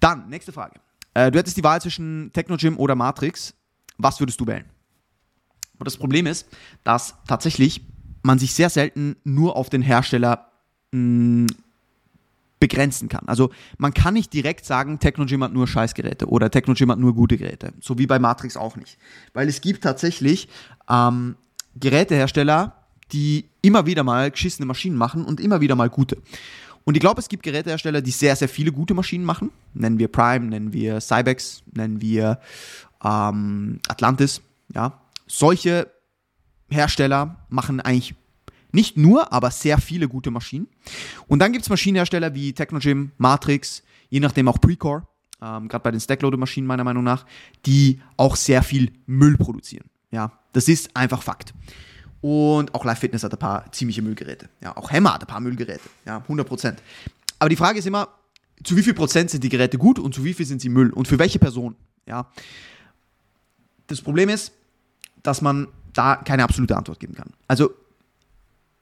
Dann, 0.00 0.28
nächste 0.28 0.52
Frage. 0.52 0.80
Äh, 1.14 1.30
du 1.30 1.38
hättest 1.38 1.56
die 1.56 1.64
Wahl 1.64 1.80
zwischen 1.80 2.32
Technogym 2.32 2.78
oder 2.78 2.96
Matrix. 2.96 3.54
Was 3.98 4.18
würdest 4.18 4.40
du 4.40 4.46
wählen? 4.46 4.64
Und 5.80 5.86
das 5.86 5.96
Problem 5.96 6.26
ist, 6.26 6.46
dass 6.84 7.14
tatsächlich 7.26 7.82
man 8.22 8.38
sich 8.38 8.54
sehr 8.54 8.70
selten 8.70 9.16
nur 9.24 9.56
auf 9.56 9.70
den 9.70 9.82
Hersteller 9.82 10.50
mh, 10.92 11.00
mm, 11.00 11.46
begrenzen 12.60 13.08
kann. 13.08 13.26
Also 13.26 13.50
man 13.78 13.94
kann 13.94 14.12
nicht 14.12 14.32
direkt 14.34 14.66
sagen, 14.66 14.98
Technogym 14.98 15.42
hat 15.42 15.52
nur 15.52 15.66
Scheißgeräte 15.66 16.26
oder 16.26 16.50
Technogym 16.50 16.90
hat 16.90 16.98
nur 16.98 17.14
gute 17.14 17.38
Geräte. 17.38 17.72
So 17.80 17.98
wie 17.98 18.06
bei 18.06 18.18
Matrix 18.18 18.58
auch 18.58 18.76
nicht. 18.76 18.98
Weil 19.32 19.48
es 19.48 19.62
gibt 19.62 19.82
tatsächlich 19.82 20.46
ähm, 20.88 21.36
Gerätehersteller, 21.76 22.76
die 23.12 23.46
immer 23.62 23.86
wieder 23.86 24.04
mal 24.04 24.30
geschissene 24.30 24.66
Maschinen 24.66 24.96
machen 24.96 25.24
und 25.24 25.40
immer 25.40 25.62
wieder 25.62 25.74
mal 25.74 25.88
gute. 25.88 26.18
Und 26.84 26.96
ich 26.96 27.00
glaube, 27.00 27.20
es 27.20 27.28
gibt 27.28 27.42
Gerätehersteller, 27.42 28.02
die 28.02 28.10
sehr, 28.10 28.36
sehr 28.36 28.48
viele 28.48 28.72
gute 28.72 28.92
Maschinen 28.92 29.24
machen. 29.24 29.50
Nennen 29.72 29.98
wir 29.98 30.08
Prime, 30.08 30.46
nennen 30.46 30.72
wir 30.72 31.00
Cybex, 31.00 31.62
nennen 31.72 32.02
wir 32.02 32.40
ähm, 33.02 33.80
Atlantis. 33.88 34.42
Ja. 34.74 34.99
Solche 35.30 35.88
Hersteller 36.70 37.46
machen 37.50 37.80
eigentlich 37.80 38.16
nicht 38.72 38.96
nur, 38.96 39.32
aber 39.32 39.52
sehr 39.52 39.78
viele 39.78 40.08
gute 40.08 40.32
Maschinen. 40.32 40.66
Und 41.28 41.38
dann 41.38 41.52
gibt 41.52 41.62
es 41.62 41.70
Maschinenhersteller 41.70 42.34
wie 42.34 42.52
Technogym, 42.52 43.12
Matrix, 43.16 43.84
je 44.08 44.18
nachdem 44.18 44.48
auch 44.48 44.60
Precore, 44.60 45.06
ähm, 45.40 45.68
gerade 45.68 45.84
bei 45.84 45.92
den 45.92 46.00
Stackloader-Maschinen 46.00 46.66
meiner 46.66 46.82
Meinung 46.82 47.04
nach, 47.04 47.26
die 47.64 48.00
auch 48.16 48.34
sehr 48.34 48.64
viel 48.64 48.92
Müll 49.06 49.36
produzieren. 49.36 49.84
Ja, 50.10 50.32
das 50.52 50.66
ist 50.66 50.96
einfach 50.96 51.22
Fakt. 51.22 51.54
Und 52.20 52.74
auch 52.74 52.84
Live 52.84 52.98
Fitness 52.98 53.22
hat 53.22 53.32
ein 53.32 53.38
paar 53.38 53.70
ziemliche 53.70 54.02
Müllgeräte. 54.02 54.48
Ja, 54.60 54.76
auch 54.76 54.90
Hammer 54.90 55.14
hat 55.14 55.22
ein 55.22 55.28
paar 55.28 55.40
Müllgeräte. 55.40 55.88
Ja, 56.06 56.18
100 56.18 56.44
Prozent. 56.44 56.82
Aber 57.38 57.48
die 57.48 57.56
Frage 57.56 57.78
ist 57.78 57.86
immer, 57.86 58.08
zu 58.64 58.76
wie 58.76 58.82
viel 58.82 58.94
Prozent 58.94 59.30
sind 59.30 59.44
die 59.44 59.48
Geräte 59.48 59.78
gut 59.78 60.00
und 60.00 60.12
zu 60.12 60.24
wie 60.24 60.34
viel 60.34 60.44
sind 60.44 60.60
sie 60.60 60.70
Müll 60.70 60.90
und 60.90 61.06
für 61.06 61.20
welche 61.20 61.38
Person? 61.38 61.76
Ja. 62.04 62.28
Das 63.86 64.02
Problem 64.02 64.28
ist, 64.28 64.52
dass 65.22 65.42
man 65.42 65.68
da 65.92 66.16
keine 66.16 66.44
absolute 66.44 66.76
Antwort 66.76 67.00
geben 67.00 67.14
kann. 67.14 67.30
Also, 67.48 67.70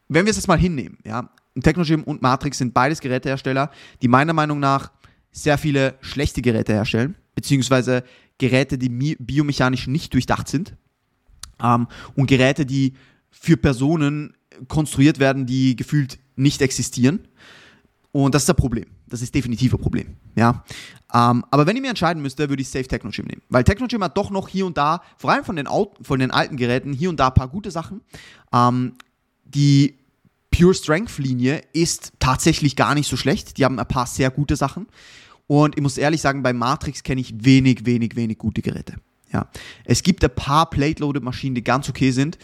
wenn 0.09 0.25
wir 0.25 0.31
es 0.31 0.37
jetzt 0.37 0.49
mal 0.49 0.59
hinnehmen, 0.59 0.99
ja, 1.05 1.31
Technogym 1.63 2.05
und 2.05 2.23
Matrix 2.23 2.59
sind 2.59 2.75
beides 2.75 3.01
Gerätehersteller, 3.01 3.71
die 4.03 4.09
meiner 4.09 4.33
Meinung 4.33 4.61
nach 4.61 4.91
sehr 5.33 5.59
viele 5.59 5.95
schlechte 6.01 6.43
Geräte 6.43 6.73
herstellen, 6.73 7.17
beziehungsweise 7.35 8.05
Geräte, 8.39 8.79
die 8.79 8.89
biomechanisch 9.19 9.87
nicht 9.87 10.15
durchdacht 10.15 10.49
sind 10.49 10.77
ähm, 11.63 11.89
und 12.15 12.27
Geräte, 12.27 12.65
die 12.65 12.95
für 13.31 13.57
Personen 13.57 14.37
konstruiert 14.69 15.19
werden, 15.19 15.47
die 15.47 15.77
gefühlt 15.77 16.19
nicht 16.37 16.63
existieren. 16.63 17.21
Und 18.13 18.35
das 18.35 18.45
ist 18.45 18.51
ein 18.51 18.57
Problem. 18.57 18.87
Das 19.07 19.23
ist 19.23 19.35
definitiv 19.35 19.75
ein 19.75 19.81
Problem. 19.81 20.17
Ja? 20.35 20.65
Ähm, 21.13 21.45
aber 21.51 21.67
wenn 21.67 21.77
ich 21.77 21.83
mir 21.83 21.91
entscheiden 21.91 22.23
müsste, 22.23 22.49
würde 22.49 22.63
ich 22.63 22.69
Safe 22.69 22.87
Technogym 22.87 23.27
nehmen. 23.27 23.43
Weil 23.49 23.65
Technogym 23.65 24.03
hat 24.03 24.17
doch 24.17 24.31
noch 24.31 24.49
hier 24.49 24.67
und 24.67 24.77
da, 24.77 25.03
vor 25.17 25.31
allem 25.31 25.45
von 25.45 25.57
den, 25.57 25.69
von 26.01 26.19
den 26.19 26.31
alten 26.31 26.57
Geräten, 26.57 26.93
hier 26.93 27.11
und 27.11 27.21
da 27.21 27.29
ein 27.29 27.35
paar 27.35 27.49
gute 27.49 27.71
Sachen. 27.71 28.01
Ähm, 28.53 28.95
die 29.45 29.99
Pure 30.51 30.75
Strength 30.75 31.19
Linie 31.19 31.63
ist 31.73 32.13
tatsächlich 32.19 32.77
gar 32.77 32.95
nicht 32.95 33.09
so 33.09 33.17
schlecht. 33.17 33.59
Die 33.59 33.65
haben 33.65 33.79
ein 33.79 33.89
paar 33.89 34.07
sehr 34.07 34.31
gute 34.31 34.57
Sachen. 34.57 34.87
Und 35.47 35.77
ich 35.77 35.83
muss 35.83 35.99
ehrlich 35.99 36.21
sagen, 36.21 36.43
bei 36.43 36.53
Matrix 36.53 37.03
kenne 37.03 37.21
ich 37.21 37.45
wenig, 37.45 37.87
wenig, 37.87 38.17
wenig 38.17 38.39
gute 38.39 38.63
Geräte. 38.63 38.97
Ja. 39.33 39.49
Es 39.85 40.03
gibt 40.03 40.25
ein 40.25 40.35
paar 40.35 40.71
Plate-Loaded-Maschinen, 40.71 41.55
die 41.55 41.65
ganz 41.65 41.89
okay 41.89 42.11
sind. 42.11 42.39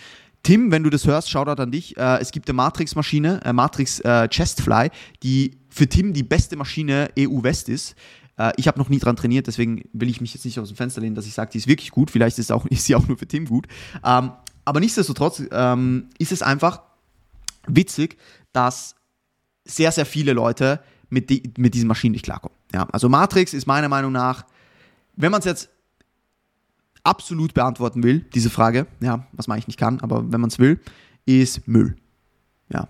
Tim, 0.44 0.70
wenn 0.70 0.84
du 0.84 0.90
das 0.90 1.06
hörst, 1.06 1.30
Shoutout 1.30 1.60
an 1.60 1.72
dich. 1.72 1.96
Äh, 1.96 2.20
es 2.20 2.30
gibt 2.30 2.48
eine 2.48 2.54
Matrix-Maschine, 2.54 3.40
äh, 3.44 3.52
Matrix 3.52 3.98
äh, 4.00 4.28
Chestfly, 4.28 4.90
die 5.22 5.58
für 5.70 5.88
Tim 5.88 6.12
die 6.12 6.22
beste 6.22 6.56
Maschine 6.56 7.10
EU-West 7.18 7.68
ist. 7.68 7.96
Äh, 8.36 8.52
ich 8.56 8.68
habe 8.68 8.78
noch 8.78 8.90
nie 8.90 8.98
dran 8.98 9.16
trainiert, 9.16 9.46
deswegen 9.46 9.88
will 9.92 10.08
ich 10.08 10.20
mich 10.20 10.34
jetzt 10.34 10.44
nicht 10.44 10.58
aus 10.58 10.68
dem 10.68 10.76
Fenster 10.76 11.00
lehnen, 11.00 11.14
dass 11.14 11.26
ich 11.26 11.34
sage, 11.34 11.50
die 11.52 11.58
ist 11.58 11.66
wirklich 11.66 11.90
gut. 11.90 12.10
Vielleicht 12.10 12.38
ist, 12.38 12.52
auch, 12.52 12.66
ist 12.70 12.84
sie 12.84 12.94
auch 12.94 13.08
nur 13.08 13.16
für 13.16 13.26
Tim 13.26 13.46
gut. 13.46 13.66
Ähm, 14.04 14.32
aber 14.64 14.80
nichtsdestotrotz 14.80 15.42
ähm, 15.50 16.10
ist 16.18 16.30
es 16.30 16.42
einfach 16.42 16.82
witzig, 17.66 18.18
dass 18.52 18.94
sehr, 19.64 19.92
sehr 19.92 20.06
viele 20.06 20.34
Leute 20.34 20.80
mit, 21.08 21.30
die, 21.30 21.54
mit 21.56 21.74
diesen 21.74 21.88
Maschinen 21.88 22.12
nicht 22.12 22.24
klarkommen. 22.24 22.56
Ja, 22.72 22.86
also 22.92 23.08
Matrix 23.08 23.54
ist 23.54 23.66
meiner 23.66 23.88
Meinung 23.88 24.12
nach, 24.12 24.44
wenn 25.16 25.30
man 25.30 25.38
es 25.38 25.46
jetzt 25.46 25.70
absolut 27.04 27.54
beantworten 27.54 28.02
will, 28.02 28.20
diese 28.34 28.50
Frage, 28.50 28.86
ja, 29.00 29.26
was 29.32 29.46
man 29.46 29.56
eigentlich 29.56 29.68
nicht 29.68 29.78
kann, 29.78 30.00
aber 30.00 30.32
wenn 30.32 30.40
man 30.40 30.48
es 30.48 30.58
will, 30.58 30.80
ist 31.26 31.68
Müll. 31.68 31.96
Ja. 32.70 32.88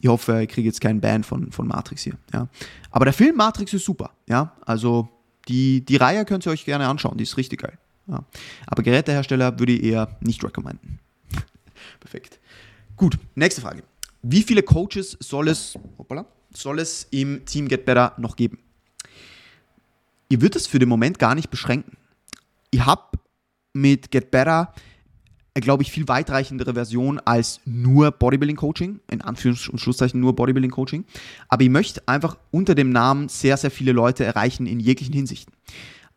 Ich 0.00 0.08
hoffe, 0.08 0.42
ich 0.42 0.48
kriege 0.48 0.66
jetzt 0.66 0.80
keinen 0.80 1.00
Ban 1.00 1.24
von, 1.24 1.50
von 1.50 1.66
Matrix 1.66 2.02
hier. 2.02 2.16
Ja. 2.32 2.48
Aber 2.90 3.04
der 3.04 3.12
Film 3.12 3.36
Matrix 3.36 3.72
ist 3.74 3.84
super. 3.84 4.12
Ja. 4.28 4.52
Also 4.64 5.08
die, 5.48 5.84
die 5.84 5.96
Reihe 5.96 6.24
könnt 6.24 6.46
ihr 6.46 6.52
euch 6.52 6.64
gerne 6.64 6.86
anschauen, 6.86 7.18
die 7.18 7.24
ist 7.24 7.36
richtig 7.36 7.62
geil. 7.62 7.78
Ja. 8.06 8.24
Aber 8.66 8.82
Gerätehersteller 8.82 9.58
würde 9.58 9.72
ich 9.72 9.82
eher 9.82 10.16
nicht 10.20 10.42
recommenden. 10.44 11.00
Perfekt. 12.00 12.38
Gut, 12.96 13.18
nächste 13.34 13.60
Frage. 13.60 13.82
Wie 14.22 14.42
viele 14.42 14.62
Coaches 14.62 15.16
soll 15.20 15.48
es, 15.48 15.78
hoppala, 15.98 16.26
soll 16.52 16.78
es 16.78 17.06
im 17.10 17.44
Team 17.44 17.68
Get 17.68 17.84
Better 17.84 18.14
noch 18.18 18.36
geben? 18.36 18.58
Ihr 20.28 20.40
würdet 20.40 20.56
es 20.56 20.66
für 20.66 20.78
den 20.78 20.88
Moment 20.88 21.18
gar 21.18 21.34
nicht 21.34 21.50
beschränken. 21.50 21.96
Ich 22.70 22.84
habe 22.84 23.02
mit 23.80 24.10
Get 24.10 24.30
Better, 24.30 24.72
glaube 25.54 25.82
ich, 25.82 25.90
viel 25.90 26.06
weitreichendere 26.06 26.74
Version 26.74 27.20
als 27.24 27.60
nur 27.64 28.10
Bodybuilding 28.10 28.56
Coaching, 28.56 29.00
in 29.10 29.22
Anführungs- 29.22 29.68
und 29.68 29.78
Schlusszeichen 29.78 30.20
nur 30.20 30.36
Bodybuilding 30.36 30.70
Coaching. 30.70 31.04
Aber 31.48 31.62
ich 31.62 31.70
möchte 31.70 32.02
einfach 32.06 32.36
unter 32.50 32.74
dem 32.74 32.90
Namen 32.90 33.28
sehr, 33.28 33.56
sehr 33.56 33.70
viele 33.70 33.92
Leute 33.92 34.24
erreichen 34.24 34.66
in 34.66 34.80
jeglichen 34.80 35.14
Hinsichten. 35.14 35.52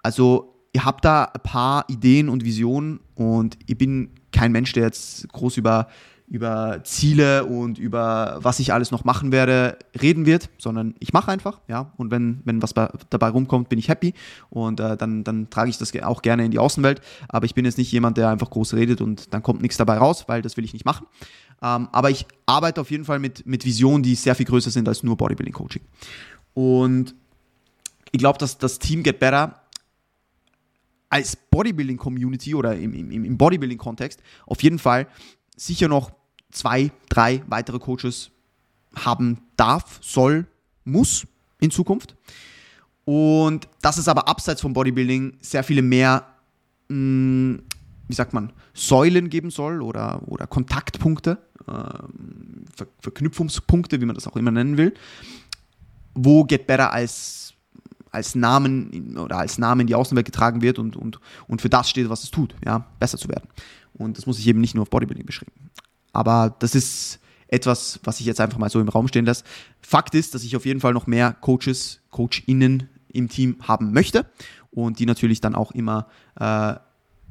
Also, 0.04 0.56
ihr 0.74 0.86
habt 0.86 1.06
da 1.06 1.26
ein 1.26 1.42
paar 1.42 1.86
Ideen 1.90 2.30
und 2.30 2.46
Visionen 2.46 3.00
und 3.16 3.58
ich 3.66 3.78
bin 3.78 4.12
kein 4.32 4.52
Mensch, 4.52 4.74
der 4.74 4.84
jetzt 4.84 5.28
groß 5.30 5.58
über 5.58 5.88
über 6.32 6.80
Ziele 6.86 7.44
und 7.44 7.78
über 7.78 8.40
was 8.42 8.60
ich 8.60 8.72
alles 8.72 8.90
noch 8.90 9.04
machen 9.04 9.34
werde 9.34 9.78
reden 10.02 10.26
wird, 10.26 10.50
sondern 10.58 10.96
ich 11.00 11.12
mache 11.12 11.30
einfach, 11.30 11.60
ja. 11.68 11.92
Und 11.98 12.10
wenn, 12.10 12.40
wenn 12.46 12.62
was 12.62 12.74
bei, 12.74 12.88
dabei 13.10 13.28
rumkommt, 13.28 13.68
bin 13.68 13.78
ich 13.78 13.90
happy 13.90 14.14
und 14.50 14.80
äh, 14.80 14.96
dann, 14.96 15.26
dann 15.26 15.50
trage 15.50 15.70
ich 15.70 15.78
das 15.78 15.92
auch 16.04 16.22
gerne 16.22 16.46
in 16.46 16.52
die 16.52 16.58
Außenwelt. 16.58 17.02
Aber 17.28 17.46
ich 17.46 17.54
bin 17.54 17.66
jetzt 17.66 17.78
nicht 17.78 17.92
jemand, 17.92 18.16
der 18.16 18.30
einfach 18.30 18.50
groß 18.50 18.76
redet 18.76 19.02
und 19.02 19.34
dann 19.34 19.44
kommt 19.44 19.62
nichts 19.62 19.76
dabei 19.76 19.98
raus, 19.98 20.24
weil 20.28 20.42
das 20.42 20.56
will 20.56 20.64
ich 20.64 20.72
nicht 20.72 20.86
machen. 20.86 21.06
Ähm, 21.62 21.90
aber 21.92 22.10
ich 22.10 22.26
arbeite 22.46 22.80
auf 22.80 22.92
jeden 22.92 23.04
Fall 23.04 23.20
mit, 23.20 23.46
mit 23.46 23.66
Visionen, 23.66 24.02
die 24.02 24.16
sehr 24.16 24.34
viel 24.34 24.46
größer 24.46 24.72
sind 24.72 24.88
als 24.88 25.04
nur 25.04 25.18
Bodybuilding 25.18 25.54
Coaching. 25.54 25.82
Und 26.54 27.14
ich 28.14 28.20
glaube, 28.20 28.40
dass 28.40 28.58
das 28.58 28.80
Team 28.80 29.04
Get 29.04 29.20
Better 29.20 29.62
als 31.10 31.36
Bodybuilding 31.36 31.98
Community 31.98 32.56
oder 32.56 32.74
im, 32.78 32.94
im, 32.94 33.26
im 33.26 33.38
Bodybuilding 33.38 33.78
Kontext 33.78 34.22
auf 34.46 34.64
jeden 34.64 34.80
Fall 34.80 35.08
sicher 35.58 35.90
noch 35.90 36.21
zwei, 36.52 36.92
drei 37.10 37.44
weitere 37.48 37.80
Coaches 37.80 38.32
haben 38.96 39.40
darf, 39.56 40.00
soll, 40.02 40.48
muss 40.84 41.26
in 41.60 41.72
Zukunft. 41.72 42.16
Und 43.06 43.68
dass 43.82 43.98
es 43.98 44.08
aber 44.08 44.28
abseits 44.28 44.62
vom 44.62 44.74
Bodybuilding 44.74 45.38
sehr 45.42 45.64
viele 45.64 45.82
mehr, 45.82 46.26
mh, 46.90 46.96
hm, 46.96 47.64
wie 48.08 48.14
sagt 48.14 48.34
man, 48.34 48.52
Säulen 48.74 49.30
geben 49.30 49.52
soll 49.52 49.82
oder, 49.82 50.22
oder 50.28 50.48
Kontaktpunkte, 50.48 51.38
äh, 51.68 51.72
Ver 52.76 52.88
Verknüpfungspunkte, 53.00 54.02
wie 54.02 54.06
man 54.06 54.16
das 54.16 54.28
auch 54.28 54.36
immer 54.36 54.52
nennen 54.52 54.78
will, 54.78 54.94
wo 56.14 56.44
Get 56.44 56.68
Better 56.68 56.92
als, 56.92 57.54
als 58.12 58.36
Namen 58.36 58.92
in, 58.92 59.18
oder 59.18 59.38
als 59.38 59.58
Name 59.58 59.82
in 59.82 59.88
die 59.88 59.96
Außenwelt 59.96 60.26
getragen 60.26 60.62
wird 60.62 60.80
und, 60.80 60.96
und, 60.96 61.20
und 61.48 61.62
für 61.62 61.70
das 61.70 61.90
steht, 61.90 62.10
was 62.10 62.24
es 62.24 62.32
tut, 62.32 62.56
ja, 62.66 62.86
besser 63.00 63.18
zu 63.18 63.30
werden. 63.30 63.50
Und 63.94 64.18
das 64.18 64.26
muss 64.26 64.38
sich 64.38 64.48
eben 64.48 64.62
nicht 64.62 64.76
nur 64.76 64.84
auf 64.84 64.90
Bodybuilding 64.90 65.26
beschränken. 65.26 65.61
Aber 66.14 66.56
das 66.60 66.76
ist 66.76 67.20
etwas, 67.48 68.00
was 68.04 68.20
ich 68.20 68.26
jetzt 68.26 68.40
einfach 68.40 68.58
mal 68.58 68.70
so 68.70 68.80
im 68.80 68.90
Raum 68.90 69.08
stehen 69.08 69.26
lasse. 69.26 69.44
Fakt 69.82 70.16
ist, 70.16 70.34
dass 70.34 70.44
ich 70.44 70.56
auf 70.56 70.66
jeden 70.66 70.80
Fall 70.80 70.94
noch 70.94 71.08
mehr 71.08 71.34
Coaches, 71.34 72.02
CoachInnen 72.10 72.90
im 73.10 73.28
Team 73.28 73.58
haben 73.62 73.92
möchte 73.92 74.26
und 74.72 75.00
die 75.00 75.06
natürlich 75.06 75.42
dann 75.42 75.54
auch 75.54 75.72
immer 75.72 76.08
äh, 76.40 76.76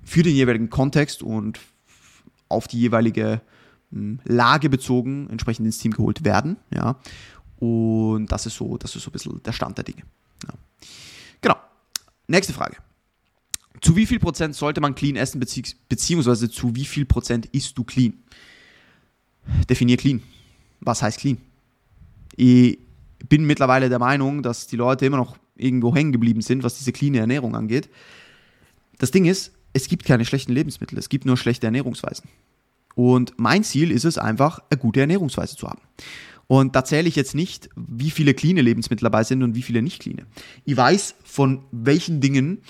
für 0.04 0.22
den 0.22 0.34
jeweiligen 0.34 0.70
Kontext 0.70 1.22
und 1.22 1.58
auf 2.48 2.68
die 2.68 2.78
jeweilige 2.78 3.40
mh, 3.90 3.98
hm, 3.98 4.20
Lage 4.24 4.68
bezogen 4.68 5.28
entsprechend 5.30 5.66
ins 5.66 5.78
Team 5.78 5.92
geholt 5.92 6.24
werden. 6.24 6.56
Ja. 6.72 7.00
Und 7.58 8.26
das 8.26 8.46
ist 8.46 8.56
so, 8.56 8.76
das 8.76 8.94
ist 8.96 9.02
so 9.02 9.10
ein 9.10 9.12
bisschen 9.12 9.42
der 9.42 9.52
Stand 9.52 9.78
der 9.78 9.84
Dinge. 9.84 10.02
Ja. 10.46 10.54
Genau. 11.40 11.56
Nächste 12.26 12.52
Frage. 12.52 12.76
Zu 13.80 13.96
wie 13.96 14.06
viel 14.06 14.18
Prozent 14.18 14.54
sollte 14.54 14.80
man 14.80 14.94
clean 14.94 15.16
essen, 15.16 15.40
beziehungsweise 15.40 16.50
zu 16.50 16.74
wie 16.74 16.84
viel 16.84 17.06
Prozent 17.06 17.46
isst 17.46 17.78
du 17.78 17.84
clean? 17.84 18.22
Definier 19.68 19.96
clean. 19.96 20.22
Was 20.80 21.02
heißt 21.02 21.18
clean? 21.18 21.38
Ich 22.36 22.78
bin 23.28 23.44
mittlerweile 23.44 23.88
der 23.88 23.98
Meinung, 23.98 24.42
dass 24.42 24.66
die 24.66 24.76
Leute 24.76 25.06
immer 25.06 25.18
noch 25.18 25.36
irgendwo 25.56 25.94
hängen 25.94 26.12
geblieben 26.12 26.40
sind, 26.40 26.62
was 26.62 26.78
diese 26.78 26.92
cleane 26.92 27.18
Ernährung 27.18 27.54
angeht. 27.54 27.90
Das 28.98 29.10
Ding 29.10 29.26
ist, 29.26 29.52
es 29.72 29.88
gibt 29.88 30.04
keine 30.04 30.24
schlechten 30.24 30.52
Lebensmittel, 30.52 30.98
es 30.98 31.08
gibt 31.08 31.26
nur 31.26 31.36
schlechte 31.36 31.66
Ernährungsweisen. 31.66 32.28
Und 32.94 33.34
mein 33.36 33.62
Ziel 33.62 33.90
ist 33.90 34.04
es 34.04 34.18
einfach, 34.18 34.60
eine 34.70 34.80
gute 34.80 35.00
Ernährungsweise 35.00 35.56
zu 35.56 35.68
haben. 35.68 35.80
Und 36.46 36.74
da 36.74 36.84
zähle 36.84 37.08
ich 37.08 37.14
jetzt 37.14 37.34
nicht, 37.34 37.68
wie 37.76 38.10
viele 38.10 38.34
clean 38.34 38.56
Lebensmittel 38.56 39.04
dabei 39.04 39.22
sind 39.22 39.42
und 39.42 39.54
wie 39.54 39.62
viele 39.62 39.82
nicht 39.82 40.02
clean. 40.02 40.26
Ich 40.64 40.76
weiß, 40.76 41.14
von 41.22 41.64
welchen 41.70 42.20
Dingen 42.20 42.62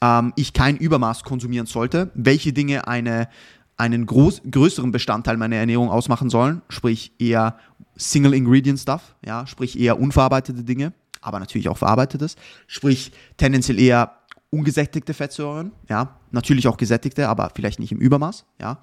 ähm, 0.00 0.32
ich 0.36 0.54
kein 0.54 0.78
Übermaß 0.78 1.22
konsumieren 1.22 1.66
sollte, 1.66 2.10
welche 2.14 2.54
Dinge 2.54 2.88
eine 2.88 3.28
einen 3.76 4.06
groß, 4.06 4.42
größeren 4.50 4.90
Bestandteil 4.90 5.36
meiner 5.36 5.56
Ernährung 5.56 5.90
ausmachen 5.90 6.30
sollen, 6.30 6.62
sprich 6.68 7.12
eher 7.18 7.58
Single 7.96 8.34
Ingredient 8.34 8.78
Stuff, 8.78 9.14
ja, 9.24 9.46
sprich 9.46 9.78
eher 9.78 10.00
unverarbeitete 10.00 10.64
Dinge, 10.64 10.92
aber 11.20 11.40
natürlich 11.40 11.68
auch 11.68 11.78
verarbeitetes, 11.78 12.36
sprich 12.66 13.12
tendenziell 13.36 13.78
eher 13.78 14.18
ungesättigte 14.50 15.12
Fettsäuren, 15.12 15.72
ja, 15.88 16.18
natürlich 16.30 16.68
auch 16.68 16.76
gesättigte, 16.76 17.28
aber 17.28 17.50
vielleicht 17.54 17.78
nicht 17.78 17.92
im 17.92 17.98
Übermaß, 17.98 18.46
ja, 18.60 18.80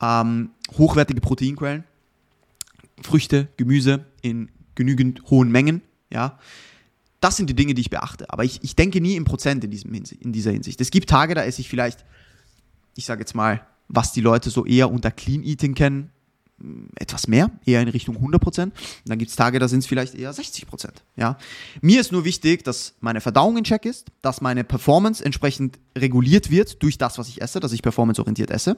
ähm, 0.00 0.50
hochwertige 0.76 1.20
Proteinquellen, 1.20 1.84
Früchte, 3.02 3.48
Gemüse 3.56 4.06
in 4.22 4.50
genügend 4.74 5.22
hohen 5.30 5.50
Mengen, 5.50 5.82
ja, 6.10 6.38
das 7.20 7.36
sind 7.36 7.50
die 7.50 7.54
Dinge, 7.54 7.74
die 7.74 7.80
ich 7.80 7.90
beachte. 7.90 8.30
Aber 8.30 8.44
ich, 8.44 8.62
ich 8.62 8.76
denke 8.76 9.00
nie 9.00 9.16
im 9.16 9.24
Prozent 9.24 9.64
in, 9.64 9.70
diesem, 9.72 9.92
in 9.92 10.32
dieser 10.32 10.52
Hinsicht. 10.52 10.80
Es 10.80 10.92
gibt 10.92 11.10
Tage, 11.10 11.34
da 11.34 11.42
esse 11.42 11.60
ich 11.60 11.68
vielleicht, 11.68 12.04
ich 12.94 13.06
sage 13.06 13.20
jetzt 13.20 13.34
mal, 13.34 13.60
was 13.88 14.12
die 14.12 14.20
Leute 14.20 14.50
so 14.50 14.64
eher 14.64 14.90
unter 14.90 15.10
Clean 15.10 15.42
Eating 15.42 15.74
kennen, 15.74 16.10
etwas 16.96 17.28
mehr, 17.28 17.50
eher 17.64 17.80
in 17.80 17.88
Richtung 17.88 18.16
100%. 18.16 18.62
Und 18.62 18.72
dann 19.04 19.18
gibt 19.18 19.30
es 19.30 19.36
Tage, 19.36 19.58
da 19.58 19.68
sind 19.68 19.80
es 19.80 19.86
vielleicht 19.86 20.14
eher 20.14 20.32
60%. 20.34 20.90
Ja? 21.16 21.38
Mir 21.80 22.00
ist 22.00 22.12
nur 22.12 22.24
wichtig, 22.24 22.64
dass 22.64 22.94
meine 23.00 23.20
Verdauung 23.20 23.56
in 23.56 23.64
Check 23.64 23.84
ist, 23.84 24.06
dass 24.22 24.40
meine 24.40 24.64
Performance 24.64 25.24
entsprechend 25.24 25.78
reguliert 25.96 26.50
wird 26.50 26.82
durch 26.82 26.98
das, 26.98 27.18
was 27.18 27.28
ich 27.28 27.40
esse, 27.40 27.60
dass 27.60 27.72
ich 27.72 27.82
performanceorientiert 27.82 28.50
esse 28.50 28.76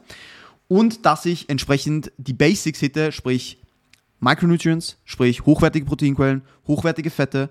und 0.67 1.05
dass 1.05 1.25
ich 1.25 1.49
entsprechend 1.49 2.11
die 2.17 2.33
Basics 2.33 2.79
hitte, 2.79 3.11
sprich 3.11 3.57
Micronutrients, 4.19 4.97
sprich 5.03 5.45
hochwertige 5.45 5.85
Proteinquellen, 5.85 6.43
hochwertige 6.67 7.09
Fette, 7.09 7.49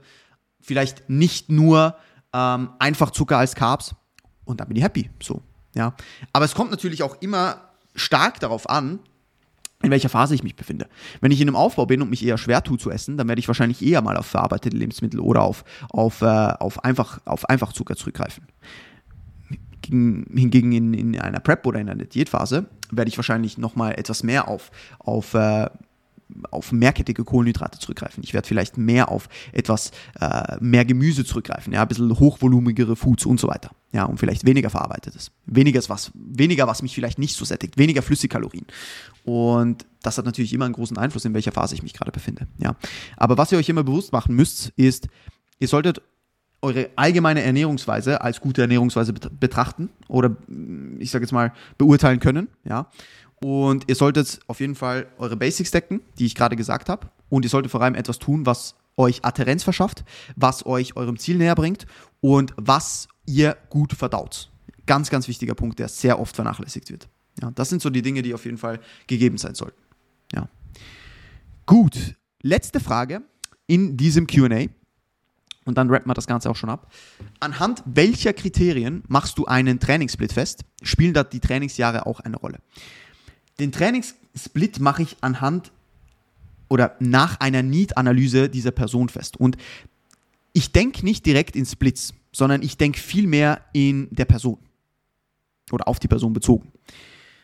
vielleicht 0.61 1.11
nicht 1.11 1.51
nur 1.51 1.97
ähm, 2.33 2.71
einfach 2.79 3.11
Zucker 3.11 3.39
als 3.39 3.55
Carbs 3.57 3.95
und 4.45 4.61
dann 4.61 4.69
bin 4.69 4.77
ich 4.77 4.85
happy. 4.85 5.11
So, 5.21 5.43
ja? 5.75 5.95
Aber 6.33 6.45
es 6.45 6.55
kommt 6.55 6.71
natürlich 6.71 7.03
auch 7.03 7.21
immer 7.21 7.61
stark 7.95 8.41
darauf 8.41 8.69
an, 8.69 9.01
in 9.83 9.91
welcher 9.91 10.11
Phase 10.11 10.35
ich 10.35 10.43
mich 10.43 10.57
befinde. 10.57 10.89
Wenn 11.21 11.33
ich 11.33 11.41
in 11.41 11.49
einem 11.49 11.57
Aufbau 11.57 11.87
bin 11.87 12.03
und 12.03 12.11
mich 12.11 12.25
eher 12.25 12.37
schwer 12.37 12.63
tue 12.63 12.77
zu 12.77 12.91
essen, 12.91 13.17
dann 13.17 13.29
werde 13.29 13.41
ich 13.41 13.49
wahrscheinlich 13.49 13.83
eher 13.83 14.03
mal 14.03 14.17
auf 14.17 14.27
verarbeitete 14.27 14.77
Lebensmittel 14.77 15.21
oder 15.21 15.43
auf, 15.43 15.65
auf, 15.89 16.21
äh, 16.21 16.27
auf, 16.27 16.85
einfach, 16.85 17.21
auf 17.25 17.49
Einfachzucker 17.49 17.97
zurückgreifen. 17.97 18.45
Hingegen 19.83 20.73
in, 20.73 20.95
in 20.95 21.19
einer 21.19 21.41
Prep 21.41 21.67
oder 21.67 21.81
in 21.81 21.89
einer 21.89 22.05
Diätphase 22.05 22.67
werde 22.91 23.09
ich 23.09 23.17
wahrscheinlich 23.17 23.57
nochmal 23.57 23.99
etwas 23.99 24.23
mehr 24.23 24.49
auf, 24.49 24.71
auf 24.99 25.35
äh, 25.35 25.71
auf 26.51 26.71
mehrkettige 26.71 27.25
Kohlenhydrate 27.25 27.81
zurückgreifen. 27.81 28.23
Ich 28.23 28.35
werde 28.35 28.47
vielleicht 28.47 28.77
mehr 28.77 29.11
auf 29.11 29.29
etwas 29.51 29.91
äh, 30.21 30.57
mehr 30.61 30.85
Gemüse 30.85 31.25
zurückgreifen, 31.25 31.73
ja, 31.73 31.83
ein 31.83 31.89
bisschen 31.89 32.19
hochvolumigere 32.19 32.95
Foods 32.95 33.27
und 33.27 33.41
so 33.41 33.49
weiter. 33.49 33.71
Ja, 33.93 34.05
und 34.05 34.19
vielleicht 34.19 34.47
weniger 34.47 34.71
verarbeitetes. 34.71 35.33
Weniger 35.47 35.81
was, 35.89 36.13
weniger, 36.15 36.67
was 36.69 36.83
mich 36.83 36.95
vielleicht 36.95 37.19
nicht 37.19 37.35
so 37.35 37.45
sättigt, 37.45 37.77
weniger 37.77 38.03
Flüssigkalorien. 38.03 38.67
Und 39.25 39.85
das 40.03 40.17
hat 40.17 40.27
natürlich 40.27 40.53
immer 40.53 40.65
einen 40.65 40.75
großen 40.75 40.97
Einfluss, 40.97 41.25
in 41.25 41.35
welcher 41.35 41.53
Phase 41.53 41.75
ich 41.75 41.83
mich 41.83 41.95
gerade 41.95 42.13
befinde. 42.13 42.47
Ja. 42.59 42.77
Aber 43.17 43.37
was 43.37 43.51
ihr 43.51 43.59
euch 43.59 43.69
immer 43.69 43.83
bewusst 43.83 44.13
machen 44.13 44.37
müsst, 44.37 44.73
ist, 44.77 45.09
ihr 45.59 45.69
solltet 45.69 46.03
eure 46.63 46.91
allgemeine 46.97 47.43
Ernährungsweise 47.43 48.21
als 48.21 48.41
gute 48.41 48.63
Ernährungsweise 48.63 49.13
betrachten 49.13 49.89
oder 50.09 50.37
ich 50.99 51.11
sage 51.11 51.25
jetzt 51.25 51.33
mal 51.33 51.53
beurteilen 51.79 52.21
können, 52.21 52.49
ja. 52.65 52.89
Und 53.43 53.89
ihr 53.89 53.95
solltet 53.95 54.41
auf 54.49 54.61
jeden 54.61 54.75
Fall 54.75 55.07
eure 55.17 55.35
Basics 55.35 55.71
decken, 55.71 56.03
die 56.19 56.27
ich 56.27 56.35
gerade 56.35 56.57
gesagt 56.57 56.91
habe. 56.91 57.09
Und 57.31 57.47
ihr 57.47 57.49
solltet 57.49 57.73
vor 57.73 57.81
allem 57.81 57.95
etwas 57.95 58.19
tun, 58.19 58.45
was 58.45 58.75
euch 58.99 59.25
Adherenz 59.25 59.65
verschafft, 59.65 60.05
was 60.37 60.67
euch 60.67 60.95
eurem 60.97 61.19
Ziel 61.19 61.39
näher 61.39 61.55
bringt 61.55 61.87
und 62.21 62.53
was 62.57 63.09
ihr 63.31 63.57
gut 63.69 63.93
verdaut. 63.93 64.51
Ganz, 64.87 65.11
ganz 65.11 65.29
wichtiger 65.29 65.55
Punkt, 65.55 65.79
der 65.79 65.89
sehr 65.89 66.19
oft 66.19 66.35
vernachlässigt 66.35 66.91
wird. 66.91 67.09
Ja, 67.41 67.51
das 67.53 67.69
sind 67.69 67.81
so 67.81 67.91
die 67.91 68.03
Dinge, 68.03 68.23
die 68.23 68.35
auf 68.35 68.45
jeden 68.45 68.59
Fall 68.59 68.81
gegeben 69.07 69.39
sein 69.39 69.55
sollten. 69.55 69.81
Ja. 70.33 70.49
Gut, 71.67 72.17
letzte 72.43 72.81
Frage 72.81 73.23
in 73.67 73.97
diesem 73.97 74.27
QA. 74.27 74.67
Und 75.65 75.79
dann 75.79 75.91
rappen 75.91 76.09
wir 76.09 76.15
das 76.15 76.27
Ganze 76.27 76.51
auch 76.51 76.57
schon 76.57 76.71
ab. 76.71 76.93
Anhand 77.39 77.83
welcher 77.87 78.33
Kriterien 78.33 79.05
machst 79.07 79.39
du 79.39 79.47
einen 79.47 79.79
Trainingssplit 79.79 80.33
fest? 80.33 80.65
Spielen 80.83 81.15
da 81.15 81.23
die 81.23 81.39
Trainingsjahre 81.39 82.07
auch 82.07 82.21
eine 82.21 82.37
Rolle? 82.37 82.59
Den 83.61 83.71
Trainingssplit 83.71 84.81
mache 84.81 85.03
ich 85.03 85.19
anhand 85.21 85.71
oder 86.69 86.97
nach 86.99 87.39
einer 87.41 87.63
Need-Analyse 87.63 88.49
dieser 88.49 88.71
Person 88.71 89.09
fest. 89.09 89.37
Und 89.39 89.57
ich 90.53 90.73
denke 90.73 91.05
nicht 91.05 91.27
direkt 91.27 91.55
in 91.57 91.67
Splits, 91.67 92.15
sondern 92.33 92.63
ich 92.63 92.77
denke 92.77 92.99
vielmehr 93.01 93.63
in 93.73 94.09
der 94.11 94.25
Person 94.25 94.59
oder 95.73 95.89
auf 95.89 95.99
die 95.99 96.09
Person 96.09 96.33
bezogen. 96.33 96.73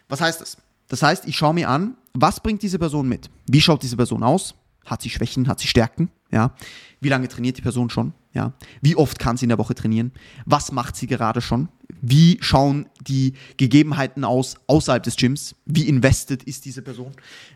Was 0.08 0.20
heißt 0.20 0.40
das? 0.40 0.56
Das 0.88 1.02
heißt, 1.02 1.26
ich 1.26 1.36
schaue 1.36 1.54
mir 1.54 1.68
an, 1.68 1.96
was 2.14 2.40
bringt 2.40 2.62
diese 2.62 2.78
Person 2.78 3.08
mit? 3.08 3.28
Wie 3.46 3.60
schaut 3.60 3.82
diese 3.82 3.96
Person 3.96 4.22
aus? 4.22 4.54
Hat 4.84 5.02
sie 5.02 5.10
Schwächen? 5.10 5.48
Hat 5.48 5.58
sie 5.58 5.66
Stärken? 5.66 6.10
Ja. 6.30 6.54
Wie 7.00 7.08
lange 7.08 7.28
trainiert 7.28 7.56
die 7.56 7.62
Person 7.62 7.90
schon? 7.90 8.12
Ja. 8.32 8.52
Wie 8.80 8.96
oft 8.96 9.18
kann 9.18 9.36
sie 9.36 9.44
in 9.44 9.48
der 9.48 9.58
Woche 9.58 9.74
trainieren? 9.74 10.12
Was 10.44 10.70
macht 10.70 10.96
sie 10.96 11.06
gerade 11.06 11.40
schon? 11.40 11.68
Wie 12.00 12.38
schauen 12.40 12.86
die 13.06 13.34
Gegebenheiten 13.56 14.24
aus 14.24 14.56
außerhalb 14.66 15.02
des 15.02 15.16
Gyms? 15.16 15.54
Wie 15.64 15.88
invested 15.88 16.42
ist 16.42 16.64
diese 16.64 16.82
Person? 16.82 17.12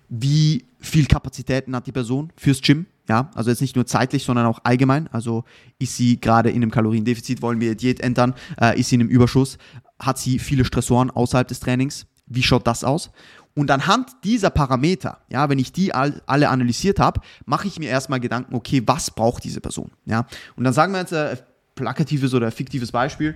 Wie 0.09 0.65
viel 0.81 1.07
Kapazitäten 1.07 1.75
hat 1.75 1.87
die 1.87 1.93
Person 1.93 2.33
fürs 2.37 2.61
Gym? 2.61 2.87
Ja, 3.09 3.31
also 3.35 3.51
jetzt 3.51 3.61
nicht 3.61 3.75
nur 3.75 3.87
zeitlich, 3.87 4.25
sondern 4.25 4.47
auch 4.47 4.61
allgemein. 4.63 5.09
Also 5.09 5.45
ist 5.79 5.97
sie 5.97 6.21
gerade 6.21 6.51
in 6.51 6.57
einem 6.57 6.71
Kaloriendefizit, 6.71 7.43
wollen 7.43 7.61
wir 7.61 7.75
Diät 7.75 8.01
ändern? 8.01 8.35
Äh, 8.61 8.79
ist 8.79 8.89
sie 8.89 8.95
in 8.95 9.01
einem 9.01 9.11
Überschuss? 9.11 9.59
Hat 9.99 10.19
sie 10.19 10.39
viele 10.39 10.65
Stressoren 10.65 11.11
außerhalb 11.11 11.49
des 11.49 11.61
Trainings? 11.61 12.07
Wie 12.27 12.43
schaut 12.43 12.67
das 12.67 12.85
aus? 12.85 13.11
Und 13.55 13.71
anhand 13.71 14.11
dieser 14.23 14.51
Parameter, 14.51 15.19
ja, 15.29 15.49
wenn 15.49 15.59
ich 15.59 15.73
die 15.73 15.93
all, 15.93 16.23
alle 16.27 16.49
analysiert 16.49 17.01
habe, 17.01 17.21
mache 17.47 17.67
ich 17.67 17.79
mir 17.79 17.89
erstmal 17.89 18.21
Gedanken, 18.21 18.55
okay, 18.55 18.83
was 18.87 19.11
braucht 19.11 19.43
diese 19.43 19.61
Person? 19.61 19.91
Ja, 20.07 20.27
und 20.55 20.65
dann 20.65 20.73
sagen 20.73 20.93
wir 20.93 21.01
jetzt 21.01 21.13
ein 21.13 21.39
plakatives 21.75 22.33
oder 22.33 22.51
fiktives 22.53 22.93
Beispiel. 22.93 23.35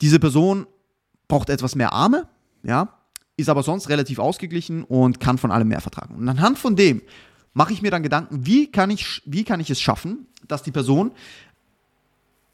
Diese 0.00 0.18
Person 0.18 0.66
braucht 1.26 1.50
etwas 1.50 1.74
mehr 1.74 1.92
Arme, 1.92 2.28
ja, 2.62 2.94
ist 3.36 3.48
aber 3.48 3.62
sonst 3.62 3.88
relativ 3.88 4.18
ausgeglichen 4.18 4.84
und 4.84 5.20
kann 5.20 5.38
von 5.38 5.50
allem 5.50 5.68
mehr 5.68 5.80
vertragen. 5.80 6.16
Und 6.16 6.28
anhand 6.28 6.58
von 6.58 6.76
dem 6.76 7.02
mache 7.54 7.72
ich 7.72 7.82
mir 7.82 7.90
dann 7.90 8.02
Gedanken, 8.02 8.46
wie 8.46 8.70
kann 8.70 8.90
ich, 8.90 9.22
wie 9.26 9.44
kann 9.44 9.60
ich 9.60 9.70
es 9.70 9.80
schaffen, 9.80 10.26
dass 10.46 10.62
die 10.62 10.72
Person 10.72 11.12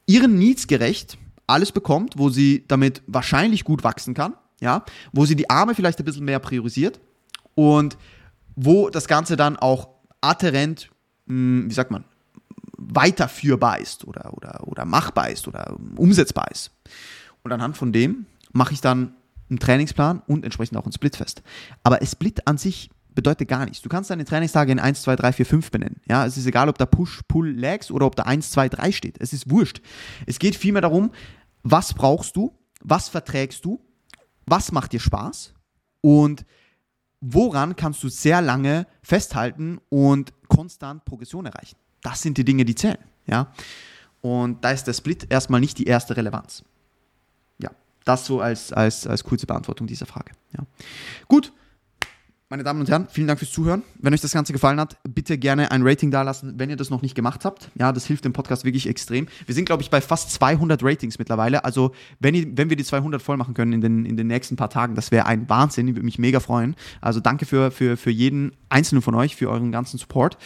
ihren 0.07 0.39
Needs 0.39 0.67
gerecht 0.67 1.19
alles 1.47 1.73
bekommt, 1.73 2.15
wo 2.17 2.31
sie 2.31 2.65
damit 2.69 3.03
wahrscheinlich 3.07 3.65
gut 3.65 3.85
wachsen 3.85 4.15
kann, 4.15 4.35
ja, 4.61 4.85
wo 5.13 5.27
sie 5.27 5.37
die 5.37 5.51
Arme 5.51 5.75
vielleicht 5.75 5.99
ein 5.99 6.05
bisschen 6.05 6.25
mehr 6.25 6.39
priorisiert 6.39 7.01
und 7.55 7.99
wo 8.57 8.89
das 8.89 9.09
Ganze 9.09 9.37
dann 9.37 9.57
auch 9.57 9.89
adherent, 10.21 10.91
hm, 11.27 11.69
wie 11.69 11.75
sagt 11.75 11.91
man, 11.91 12.05
weiterführbar 12.77 13.79
ist 13.79 14.05
oder, 14.05 14.33
oder, 14.35 14.67
oder 14.67 14.85
machbar 14.85 15.31
ist 15.31 15.49
oder 15.49 15.77
umsetzbar 15.97 16.51
ist. 16.51 16.71
Und 17.45 17.53
anhand 17.53 17.77
von 17.77 17.93
dem 17.93 18.27
mache 18.53 18.75
ich 18.75 18.81
dann 18.81 19.15
einen 19.49 19.59
Trainingsplan 19.59 20.23
und 20.27 20.45
entsprechend 20.45 20.77
auch 20.77 20.85
einen 20.85 20.93
Split 20.93 21.17
fest. 21.17 21.43
Aber 21.83 22.01
ein 22.01 22.07
Split 22.07 22.47
an 22.47 22.59
sich 22.59 22.91
bedeutet 23.15 23.49
gar 23.49 23.65
nichts. 23.65 23.83
Du 23.83 23.89
kannst 23.89 24.11
deine 24.11 24.25
Trainingstage 24.25 24.73
in 24.73 24.81
1, 24.81 25.03
2, 25.03 25.17
3, 25.17 25.33
4, 25.33 25.47
5 25.47 25.71
benennen. 25.71 26.01
Ja, 26.09 26.27
es 26.27 26.37
ist 26.37 26.47
egal, 26.47 26.69
ob 26.69 26.79
da 26.79 26.87
Push, 26.87 27.21
Pull, 27.29 27.51
Legs 27.51 27.91
oder 27.91 28.07
ob 28.07 28.17
da 28.17 28.25
1, 28.25 28.51
2, 28.51 28.69
3 28.71 28.93
steht. 28.93 29.21
Es 29.21 29.33
ist 29.33 29.51
wurscht. 29.51 29.81
Es 30.27 30.39
geht 30.39 30.57
vielmehr 30.57 30.83
darum, 30.83 31.13
was 31.63 31.95
brauchst 31.95 32.35
du, 32.35 32.53
was 32.83 33.09
verträgst 33.09 33.65
du 33.65 33.81
was 34.47 34.73
macht 34.73 34.93
dir 34.93 35.01
Spaß 35.01 35.55
und 36.01 36.45
woran 37.21 37.77
kannst 37.77 38.03
du 38.03 38.09
sehr 38.09 38.43
lange 38.43 38.87
festhalten 39.03 39.79
und 39.89 40.33
konstant 40.49 41.05
Progression 41.05 41.47
erreichen. 41.47 41.77
Das 42.03 42.21
sind 42.21 42.37
die 42.37 42.45
Dinge, 42.45 42.65
die 42.65 42.75
zählen. 42.75 42.99
Ja? 43.27 43.53
Und 44.21 44.63
da 44.65 44.71
ist 44.71 44.85
der 44.85 44.93
Split 44.93 45.27
erstmal 45.31 45.61
nicht 45.61 45.79
die 45.79 45.85
erste 45.87 46.17
Relevanz. 46.17 46.65
Das 48.05 48.27
so 48.27 48.41
als, 48.41 48.73
als, 48.73 49.07
als 49.07 49.25
kurze 49.25 49.47
Beantwortung 49.47 49.87
dieser 49.87 50.07
Frage. 50.07 50.33
Ja. 50.57 50.65
Gut, 51.27 51.53
meine 52.51 52.63
Damen 52.63 52.81
und 52.81 52.91
Herren, 52.91 53.09
vielen 53.11 53.27
Dank 53.27 53.39
fürs 53.41 53.51
Zuhören. 53.51 53.83
Wenn 53.99 54.13
euch 54.13 54.21
das 54.21 54.33
Ganze 54.33 54.53
gefallen 54.53 54.79
hat, 54.79 54.99
bitte 55.03 55.39
gerne 55.39 55.71
ein 55.71 55.83
Rating 55.83 56.11
dalassen, 56.11 56.55
wenn 56.57 56.69
ihr 56.69 56.77
das 56.77 56.91
noch 56.91 57.01
nicht 57.01 57.15
gemacht 57.15 57.45
habt. 57.45 57.71
Ja, 57.75 57.91
das 57.91 58.07
hilft 58.07 58.27
dem 58.27 58.33
Podcast 58.35 58.65
wirklich 58.65 58.87
extrem. 58.87 59.27
Wir 59.47 59.55
sind, 59.55 59.65
glaube 59.65 59.83
ich, 59.83 59.91
bei 59.91 60.01
fast 60.01 60.31
200 60.31 60.81
Ratings 60.85 61.19
mittlerweile. 61.19 61.65
Also, 61.65 61.93
wenn, 62.21 62.35
ihr, 62.35 62.47
wenn 62.57 62.69
wir 62.69 62.77
die 62.77 62.85
200 62.85 63.23
voll 63.23 63.39
machen 63.39 63.55
können 63.55 63.73
in 63.73 63.81
den, 63.81 64.05
in 64.05 64.17
den 64.17 64.27
nächsten 64.27 64.57
paar 64.57 64.69
Tagen, 64.71 64.95
das 64.95 65.11
wäre 65.11 65.27
ein 65.27 65.49
Wahnsinn. 65.49 65.89
Ich 65.89 65.95
würde 65.97 66.05
mich 66.05 66.19
mega 66.19 66.39
freuen. 66.39 66.77
Also, 67.01 67.19
danke 67.19 67.47
für, 67.47 67.71
für, 67.71 67.97
für 67.97 68.11
jeden 68.11 68.53
einzelnen 68.69 69.01
von 69.01 69.15
euch, 69.15 69.35
für 69.35 69.49
euren 69.49 69.73
ganzen 69.73 69.99
Support. 69.99 70.37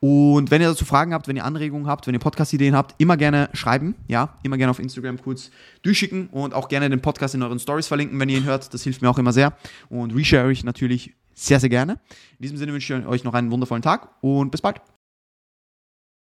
Und 0.00 0.50
wenn 0.50 0.62
ihr 0.62 0.68
dazu 0.68 0.84
Fragen 0.84 1.12
habt, 1.12 1.26
wenn 1.26 1.36
ihr 1.36 1.44
Anregungen 1.44 1.88
habt, 1.88 2.06
wenn 2.06 2.14
ihr 2.14 2.20
Podcast-Ideen 2.20 2.76
habt, 2.76 2.94
immer 2.98 3.16
gerne 3.16 3.50
schreiben, 3.52 3.96
ja, 4.06 4.38
immer 4.44 4.56
gerne 4.56 4.70
auf 4.70 4.78
Instagram 4.78 5.20
kurz 5.20 5.50
durchschicken 5.82 6.28
und 6.28 6.54
auch 6.54 6.68
gerne 6.68 6.88
den 6.88 7.00
Podcast 7.00 7.34
in 7.34 7.42
euren 7.42 7.58
Stories 7.58 7.88
verlinken, 7.88 8.18
wenn 8.20 8.28
ihr 8.28 8.38
ihn 8.38 8.44
hört. 8.44 8.72
Das 8.72 8.82
hilft 8.82 9.02
mir 9.02 9.10
auch 9.10 9.18
immer 9.18 9.32
sehr. 9.32 9.54
Und 9.88 10.14
reshare 10.14 10.52
ich 10.52 10.62
natürlich 10.62 11.14
sehr, 11.34 11.58
sehr 11.58 11.68
gerne. 11.68 11.94
In 12.38 12.42
diesem 12.42 12.56
Sinne 12.58 12.72
wünsche 12.72 12.98
ich 12.98 13.06
euch 13.06 13.24
noch 13.24 13.34
einen 13.34 13.50
wundervollen 13.50 13.82
Tag 13.82 14.08
und 14.20 14.50
bis 14.50 14.60
bald. 14.60 14.80